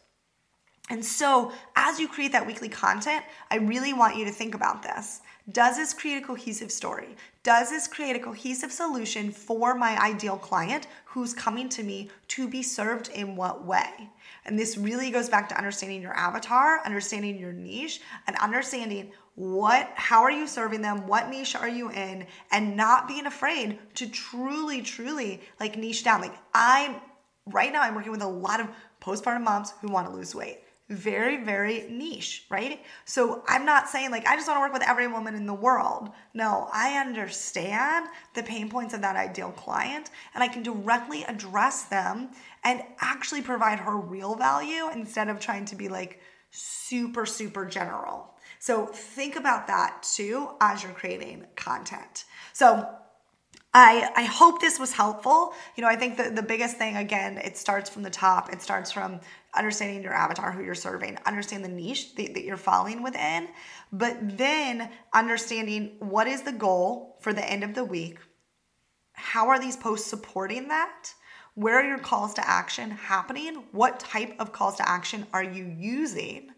And 0.90 1.04
so, 1.04 1.52
as 1.76 2.00
you 2.00 2.08
create 2.08 2.32
that 2.34 2.46
weekly 2.46 2.70
content, 2.70 3.26
I 3.50 3.58
really 3.58 3.94
want 3.94 4.18
you 4.18 4.26
to 4.26 4.32
think 4.32 4.54
about 4.54 4.84
this. 4.84 5.22
Does 5.52 5.78
this 5.78 5.94
create 5.94 6.24
a 6.24 6.26
cohesive 6.26 6.72
story? 6.72 7.16
Does 7.42 7.70
this 7.72 7.88
create 7.88 8.16
a 8.16 8.20
cohesive 8.20 8.72
solution 8.72 9.32
for 9.32 9.76
my 9.76 10.00
ideal 10.00 10.38
client 10.38 10.88
who's 11.06 11.34
coming 11.34 11.70
to 11.70 11.84
me 11.84 12.10
to 12.30 12.48
be 12.48 12.62
served 12.62 13.10
in 13.10 13.36
what 13.36 13.66
way? 13.66 14.10
And 14.46 14.60
this 14.60 14.78
really 14.78 15.10
goes 15.10 15.28
back 15.28 15.50
to 15.50 15.58
understanding 15.58 16.02
your 16.02 16.16
avatar, 16.16 16.82
understanding 16.86 17.40
your 17.40 17.54
niche, 17.54 18.02
and 18.28 18.36
understanding 18.38 19.12
what 19.36 19.90
how 19.96 20.24
are 20.24 20.32
you 20.32 20.48
serving 20.48 20.82
them 20.82 21.08
what 21.08 21.30
niche 21.30 21.56
are 21.56 21.68
you 21.68 21.92
in 21.92 22.26
and 22.52 22.78
not 22.78 23.06
being 23.06 23.26
afraid 23.26 23.78
to 23.94 24.10
truly 24.10 24.82
truly 24.82 25.42
like 25.60 25.78
niche 25.78 26.06
down 26.06 26.22
like 26.22 26.34
i'm 26.54 26.96
right 27.48 27.74
now 27.74 27.82
i'm 27.82 27.94
working 27.94 28.14
with 28.14 28.22
a 28.22 28.28
lot 28.28 28.62
of 28.62 28.68
postpartum 29.02 29.44
moms 29.44 29.74
who 29.82 29.90
want 29.90 30.08
to 30.08 30.14
lose 30.14 30.34
weight 30.34 30.60
very, 30.90 31.44
very 31.44 31.88
niche, 31.90 32.46
right? 32.50 32.84
So 33.06 33.44
I'm 33.48 33.66
not 33.66 33.90
saying 33.90 34.12
like 34.12 34.28
I 34.28 34.36
just 34.36 34.48
want 34.48 34.58
to 34.58 34.62
work 34.62 34.74
with 34.74 34.88
every 34.88 35.08
woman 35.08 35.34
in 35.34 35.48
the 35.48 35.54
world. 35.54 36.10
No, 36.34 36.70
I 36.72 37.00
understand 37.00 38.08
the 38.36 38.44
pain 38.44 38.70
points 38.70 38.94
of 38.94 39.02
that 39.02 39.16
ideal 39.16 39.52
client 39.52 40.12
and 40.36 40.44
I 40.44 40.48
can 40.48 40.62
directly 40.62 41.24
address 41.24 41.84
them 41.86 42.30
and 42.64 42.84
actually 43.00 43.42
provide 43.42 43.80
her 43.80 43.98
real 43.98 44.36
value 44.36 44.90
instead 44.94 45.28
of 45.28 45.40
trying 45.40 45.66
to 45.66 45.76
be 45.76 45.90
like 45.90 46.20
super, 46.52 47.26
super 47.26 47.66
general. 47.66 48.36
So 48.60 48.86
think 48.86 49.36
about 49.36 49.68
that 49.68 50.04
too 50.04 50.50
as 50.62 50.84
you're 50.84 50.92
creating 50.92 51.46
content. 51.56 52.26
So 52.54 52.88
I, 53.78 54.10
I 54.16 54.24
hope 54.24 54.62
this 54.62 54.80
was 54.80 54.94
helpful. 54.94 55.52
You 55.76 55.82
know, 55.84 55.90
I 55.90 55.98
think 55.98 56.16
the, 56.16 56.30
the 56.30 56.42
biggest 56.42 56.78
thing, 56.78 56.96
again, 56.96 57.38
it 57.40 57.58
starts 57.58 57.90
from 57.90 58.04
the 58.04 58.10
top. 58.10 58.54
It 58.54 58.62
starts 58.62 58.90
from 58.90 59.20
understanding 59.54 60.02
your 60.02 60.14
avatar, 60.14 60.54
who 60.54 60.64
you're 60.64 60.76
serving, 60.76 61.18
understand 61.26 61.66
the 61.66 61.70
niche 61.70 62.16
that, 62.16 62.36
that 62.36 62.46
you're 62.46 62.56
falling 62.56 63.04
within, 63.04 63.50
but 63.92 64.38
then 64.38 64.90
understanding 65.14 65.98
what 66.00 66.26
is 66.26 66.44
the 66.44 66.54
goal 66.54 67.18
for 67.20 67.34
the 67.34 67.44
end 67.44 67.66
of 67.66 67.76
the 67.76 67.84
week. 67.84 68.20
How 69.12 69.50
are 69.50 69.60
these 69.60 69.76
posts 69.76 70.10
supporting 70.10 70.70
that? 70.70 71.14
Where 71.56 71.78
are 71.78 71.86
your 71.86 72.00
calls 72.00 72.34
to 72.36 72.50
action 72.50 72.92
happening? 72.92 73.66
What 73.74 74.00
type 74.00 74.36
of 74.40 74.54
calls 74.54 74.78
to 74.78 74.88
action 74.88 75.28
are 75.34 75.44
you 75.44 75.66
using? 75.66 76.52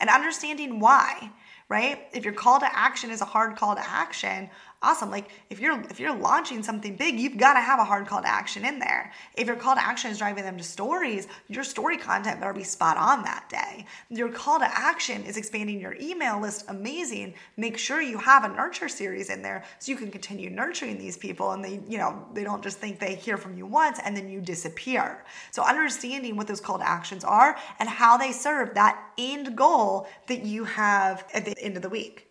And 0.00 0.08
understanding 0.08 0.80
why 0.80 1.32
right? 1.68 2.06
If 2.12 2.24
your 2.24 2.34
call 2.34 2.60
to 2.60 2.76
action 2.78 3.10
is 3.10 3.20
a 3.20 3.24
hard 3.24 3.56
call 3.56 3.74
to 3.74 3.88
action, 3.88 4.48
awesome. 4.86 5.10
Like 5.10 5.30
if 5.50 5.58
you're 5.58 5.80
if 5.90 5.98
you're 5.98 6.16
launching 6.16 6.62
something 6.62 6.94
big, 6.94 7.18
you've 7.18 7.36
got 7.36 7.54
to 7.54 7.60
have 7.60 7.80
a 7.80 7.84
hard 7.84 8.06
call 8.06 8.22
to 8.22 8.28
action 8.28 8.64
in 8.64 8.78
there. 8.78 9.12
If 9.34 9.48
your 9.48 9.56
call 9.56 9.74
to 9.74 9.84
action 9.84 10.12
is 10.12 10.18
driving 10.18 10.44
them 10.44 10.56
to 10.58 10.62
stories, 10.62 11.26
your 11.48 11.64
story 11.64 11.98
content 11.98 12.38
better 12.38 12.52
be 12.52 12.62
spot 12.62 12.96
on 12.96 13.24
that 13.24 13.48
day. 13.48 13.84
Your 14.10 14.28
call 14.28 14.60
to 14.60 14.66
action 14.66 15.24
is 15.24 15.36
expanding 15.36 15.80
your 15.80 15.96
email 16.00 16.40
list, 16.40 16.66
amazing. 16.68 17.34
Make 17.56 17.76
sure 17.76 18.00
you 18.00 18.18
have 18.18 18.44
a 18.44 18.48
nurture 18.48 18.88
series 18.88 19.28
in 19.28 19.42
there 19.42 19.64
so 19.80 19.90
you 19.90 19.98
can 19.98 20.10
continue 20.10 20.50
nurturing 20.50 20.98
these 20.98 21.16
people 21.16 21.50
and 21.50 21.64
they, 21.64 21.80
you 21.88 21.98
know, 21.98 22.24
they 22.32 22.44
don't 22.44 22.62
just 22.62 22.78
think 22.78 23.00
they 23.00 23.16
hear 23.16 23.36
from 23.36 23.58
you 23.58 23.66
once 23.66 23.98
and 24.04 24.16
then 24.16 24.28
you 24.28 24.40
disappear. 24.40 25.24
So 25.50 25.64
understanding 25.64 26.36
what 26.36 26.46
those 26.46 26.60
call 26.60 26.78
to 26.78 26.88
actions 26.88 27.24
are 27.24 27.56
and 27.80 27.88
how 27.88 28.16
they 28.16 28.30
serve 28.30 28.74
that 28.74 29.02
end 29.18 29.56
goal 29.56 30.06
that 30.28 30.44
you 30.44 30.64
have 30.64 31.24
at 31.34 31.44
the 31.44 31.58
end 31.58 31.76
of 31.76 31.82
the 31.82 31.88
week. 31.88 32.28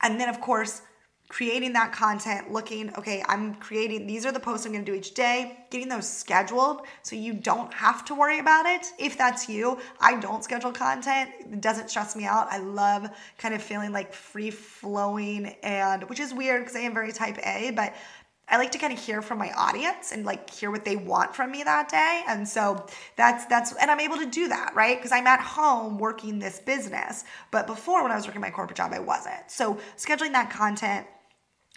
And 0.00 0.20
then 0.20 0.28
of 0.28 0.40
course, 0.40 0.82
creating 1.28 1.74
that 1.74 1.92
content, 1.92 2.50
looking, 2.50 2.94
okay, 2.96 3.22
I'm 3.28 3.54
creating, 3.56 4.06
these 4.06 4.24
are 4.24 4.32
the 4.32 4.40
posts 4.40 4.64
I'm 4.64 4.72
gonna 4.72 4.84
do 4.84 4.94
each 4.94 5.12
day, 5.12 5.58
getting 5.70 5.88
those 5.88 6.08
scheduled 6.08 6.82
so 7.02 7.16
you 7.16 7.34
don't 7.34 7.72
have 7.74 8.04
to 8.06 8.14
worry 8.14 8.38
about 8.38 8.64
it. 8.64 8.86
If 8.98 9.18
that's 9.18 9.48
you, 9.48 9.78
I 10.00 10.18
don't 10.18 10.42
schedule 10.42 10.72
content, 10.72 11.30
it 11.40 11.60
doesn't 11.60 11.90
stress 11.90 12.16
me 12.16 12.24
out. 12.24 12.48
I 12.50 12.58
love 12.58 13.10
kind 13.36 13.54
of 13.54 13.62
feeling 13.62 13.92
like 13.92 14.14
free 14.14 14.50
flowing 14.50 15.54
and, 15.62 16.08
which 16.08 16.18
is 16.18 16.32
weird 16.32 16.62
because 16.62 16.76
I 16.76 16.80
am 16.80 16.94
very 16.94 17.12
type 17.12 17.38
A, 17.46 17.72
but 17.72 17.94
I 18.50 18.56
like 18.56 18.72
to 18.72 18.78
kind 18.78 18.94
of 18.94 18.98
hear 18.98 19.20
from 19.20 19.36
my 19.36 19.52
audience 19.52 20.12
and 20.12 20.24
like 20.24 20.48
hear 20.48 20.70
what 20.70 20.84
they 20.84 20.96
want 20.96 21.36
from 21.36 21.50
me 21.50 21.62
that 21.64 21.90
day. 21.90 22.22
And 22.26 22.48
so 22.48 22.86
that's 23.16 23.44
that's 23.44 23.74
and 23.74 23.90
I'm 23.90 24.00
able 24.00 24.16
to 24.16 24.26
do 24.26 24.48
that, 24.48 24.74
right? 24.74 24.96
Because 24.96 25.12
I'm 25.12 25.26
at 25.26 25.40
home 25.40 25.98
working 25.98 26.38
this 26.38 26.58
business. 26.58 27.24
But 27.50 27.66
before 27.66 28.02
when 28.02 28.10
I 28.10 28.16
was 28.16 28.26
working 28.26 28.40
my 28.40 28.50
corporate 28.50 28.78
job, 28.78 28.92
I 28.94 29.00
wasn't. 29.00 29.50
So 29.50 29.78
scheduling 29.98 30.32
that 30.32 30.48
content 30.48 31.06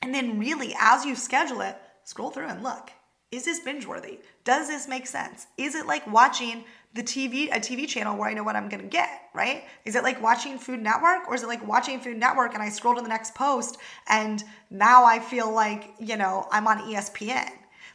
and 0.02 0.14
then 0.14 0.40
really 0.40 0.76
as 0.80 1.06
you 1.06 1.16
schedule 1.16 1.62
it, 1.62 1.78
scroll 2.04 2.32
through 2.32 2.48
and 2.48 2.64
look. 2.64 2.92
Is 3.32 3.46
this 3.46 3.62
binge 3.62 3.86
worthy? 3.86 4.20
Does 4.44 4.68
this 4.68 4.88
make 4.90 5.08
sense? 5.08 5.48
Is 5.58 5.76
it 5.76 5.86
like 5.86 6.06
watching 6.12 6.66
the 6.94 7.02
TV, 7.02 7.48
a 7.48 7.60
TV 7.60 7.88
channel 7.88 8.18
where 8.18 8.30
I 8.30 8.34
know 8.34 8.44
what 8.44 8.58
I'm 8.58 8.68
gonna 8.68 8.84
get, 8.84 9.30
right? 9.34 9.64
Is 9.86 9.96
it 9.96 10.04
like 10.04 10.22
watching 10.22 10.58
Food 10.58 10.82
Network 10.82 11.30
or 11.30 11.36
is 11.36 11.44
it 11.44 11.48
like 11.48 11.66
watching 11.66 12.02
Food 12.02 12.18
Network 12.18 12.54
and 12.54 12.62
I 12.62 12.68
scroll 12.68 12.96
to 12.96 13.02
the 13.02 13.08
next 13.08 13.34
post 13.34 13.78
and 14.10 14.44
now 14.70 15.06
I 15.06 15.20
feel 15.20 15.50
like, 15.50 15.94
you 16.00 16.18
know, 16.18 16.48
I'm 16.52 16.68
on 16.68 16.80
ESPN? 16.80 17.50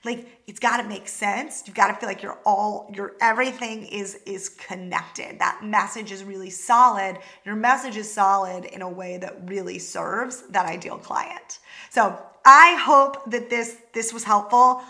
Like 0.04 0.40
it's 0.46 0.60
got 0.60 0.78
to 0.78 0.88
make 0.88 1.08
sense. 1.08 1.62
You've 1.66 1.76
got 1.76 1.88
to 1.88 1.94
feel 1.94 2.08
like 2.08 2.22
you're 2.22 2.38
all 2.44 2.90
your 2.94 3.14
everything 3.20 3.86
is 3.86 4.16
is 4.26 4.48
connected. 4.48 5.38
That 5.38 5.60
message 5.64 6.12
is 6.12 6.24
really 6.24 6.50
solid. 6.50 7.18
Your 7.44 7.56
message 7.56 7.96
is 7.96 8.12
solid 8.12 8.64
in 8.64 8.82
a 8.82 8.88
way 8.88 9.18
that 9.18 9.48
really 9.48 9.78
serves 9.78 10.42
that 10.48 10.66
ideal 10.66 10.98
client. 10.98 11.60
So, 11.90 12.20
I 12.44 12.76
hope 12.80 13.30
that 13.30 13.50
this 13.50 13.76
this 13.92 14.12
was 14.12 14.24
helpful. 14.24 14.82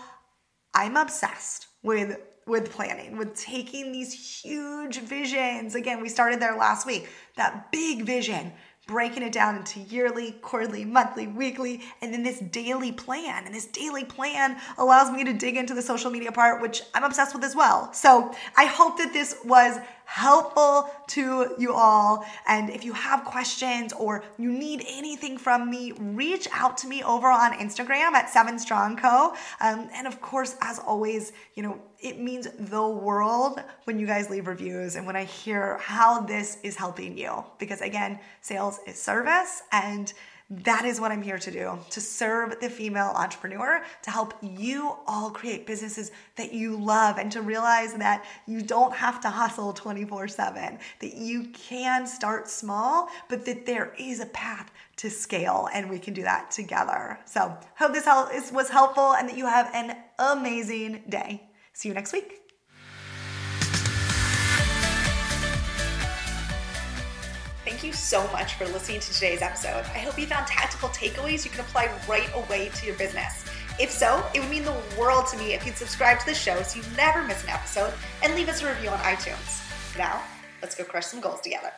I'm 0.73 0.95
obsessed 0.95 1.67
with 1.81 2.17
with 2.47 2.71
planning, 2.71 3.17
with 3.17 3.35
taking 3.35 3.91
these 3.91 4.41
huge 4.41 4.99
visions. 4.99 5.75
Again, 5.75 6.01
we 6.01 6.09
started 6.09 6.39
there 6.39 6.57
last 6.57 6.87
week. 6.87 7.09
That 7.35 7.71
big 7.71 8.05
vision, 8.05 8.53
breaking 8.87 9.21
it 9.21 9.33
down 9.33 9.57
into 9.57 9.81
yearly, 9.81 10.31
quarterly, 10.41 10.85
monthly, 10.85 11.27
weekly, 11.27 11.81
and 12.01 12.13
then 12.13 12.23
this 12.23 12.39
daily 12.39 12.91
plan. 12.91 13.45
And 13.45 13.53
this 13.53 13.67
daily 13.67 14.05
plan 14.05 14.57
allows 14.77 15.11
me 15.11 15.23
to 15.25 15.33
dig 15.33 15.57
into 15.57 15.73
the 15.73 15.81
social 15.81 16.09
media 16.09 16.31
part, 16.31 16.61
which 16.61 16.81
I'm 16.93 17.03
obsessed 17.03 17.35
with 17.35 17.43
as 17.43 17.55
well. 17.55 17.91
So 17.93 18.33
I 18.55 18.65
hope 18.65 18.97
that 18.97 19.11
this 19.11 19.35
was 19.43 19.77
helpful 20.07 20.89
to 21.05 21.53
you 21.59 21.73
all. 21.73 22.25
And 22.47 22.69
if 22.69 22.85
you 22.85 22.93
have 22.93 23.25
questions 23.25 23.91
or 23.91 24.23
you 24.37 24.51
need 24.51 24.83
anything 24.87 25.37
from 25.37 25.69
me, 25.69 25.91
reach 25.99 26.47
out 26.53 26.77
to 26.79 26.87
me 26.87 27.03
over 27.03 27.27
on 27.27 27.51
Instagram 27.53 28.13
at 28.13 28.29
Seven 28.29 28.57
Strong 28.57 28.97
Co. 28.97 29.33
Um, 29.59 29.89
and 29.93 30.07
of 30.07 30.21
course, 30.21 30.55
as 30.61 30.79
always, 30.79 31.33
you 31.55 31.63
know, 31.63 31.77
it 31.99 32.19
means 32.19 32.47
the 32.57 32.87
world 32.87 33.61
when 33.83 33.99
you 33.99 34.07
guys 34.07 34.29
leave 34.29 34.47
reviews 34.47 34.95
and 34.95 35.05
when 35.05 35.17
I 35.17 35.25
hear 35.25 35.77
how 35.79 36.21
this 36.21 36.57
is 36.63 36.77
helping 36.77 37.17
you. 37.17 37.43
Because 37.59 37.81
again, 37.81 38.19
sales 38.41 38.79
is 38.87 39.01
service 39.01 39.63
and 39.73 40.13
that 40.49 40.85
is 40.85 41.01
what 41.01 41.11
I'm 41.11 41.21
here 41.21 41.37
to 41.37 41.51
do 41.51 41.77
to 41.89 41.99
serve 41.99 42.59
the 42.61 42.69
female 42.69 43.11
entrepreneur, 43.15 43.83
to 44.03 44.11
help 44.11 44.33
you 44.41 44.95
all 45.05 45.29
create 45.29 45.67
businesses 45.67 46.11
that 46.37 46.53
you 46.53 46.77
love, 46.77 47.17
and 47.17 47.31
to 47.33 47.41
realize 47.41 47.93
that 47.95 48.25
you 48.45 48.61
don't 48.61 48.93
have 48.93 49.19
to 49.21 49.29
hustle 49.29 49.73
24 49.73 50.27
7, 50.29 50.79
that 50.99 51.15
you 51.15 51.49
can 51.53 52.07
start 52.07 52.49
small, 52.49 53.09
but 53.27 53.45
that 53.45 53.65
there 53.65 53.93
is 53.99 54.21
a 54.21 54.25
path 54.27 54.71
to 54.97 55.09
scale, 55.09 55.67
and 55.73 55.89
we 55.89 55.99
can 55.99 56.13
do 56.13 56.23
that 56.23 56.49
together. 56.49 57.19
So, 57.25 57.55
hope 57.75 57.93
this 57.93 58.51
was 58.51 58.69
helpful 58.69 59.13
and 59.13 59.27
that 59.29 59.37
you 59.37 59.45
have 59.45 59.69
an 59.73 59.97
amazing 60.17 61.03
day. 61.09 61.43
See 61.73 61.89
you 61.89 61.93
next 61.93 62.13
week. 62.13 62.46
Thank 67.77 67.93
you 67.93 67.93
so 67.93 68.27
much 68.31 68.55
for 68.55 68.65
listening 68.65 69.01
to 69.01 69.13
today's 69.13 69.43
episode. 69.43 69.85
I 69.93 69.99
hope 69.99 70.17
you 70.17 70.25
found 70.25 70.47
tactical 70.47 70.89
takeaways 70.89 71.45
you 71.45 71.51
can 71.51 71.59
apply 71.59 71.91
right 72.09 72.27
away 72.33 72.69
to 72.69 72.85
your 72.87 72.95
business. 72.95 73.45
If 73.79 73.91
so, 73.91 74.25
it 74.33 74.39
would 74.39 74.49
mean 74.49 74.63
the 74.63 74.75
world 74.97 75.27
to 75.27 75.37
me 75.37 75.53
if 75.53 75.63
you'd 75.63 75.77
subscribe 75.77 76.17
to 76.21 76.25
the 76.25 76.33
show 76.33 76.59
so 76.63 76.79
you 76.79 76.85
never 76.95 77.23
miss 77.23 77.43
an 77.43 77.49
episode 77.49 77.93
and 78.23 78.33
leave 78.33 78.49
us 78.49 78.63
a 78.63 78.67
review 78.67 78.89
on 78.89 78.97
iTunes. 79.01 79.95
Now, 79.95 80.23
let's 80.63 80.73
go 80.73 80.85
crush 80.85 81.05
some 81.05 81.21
goals 81.21 81.41
together. 81.41 81.71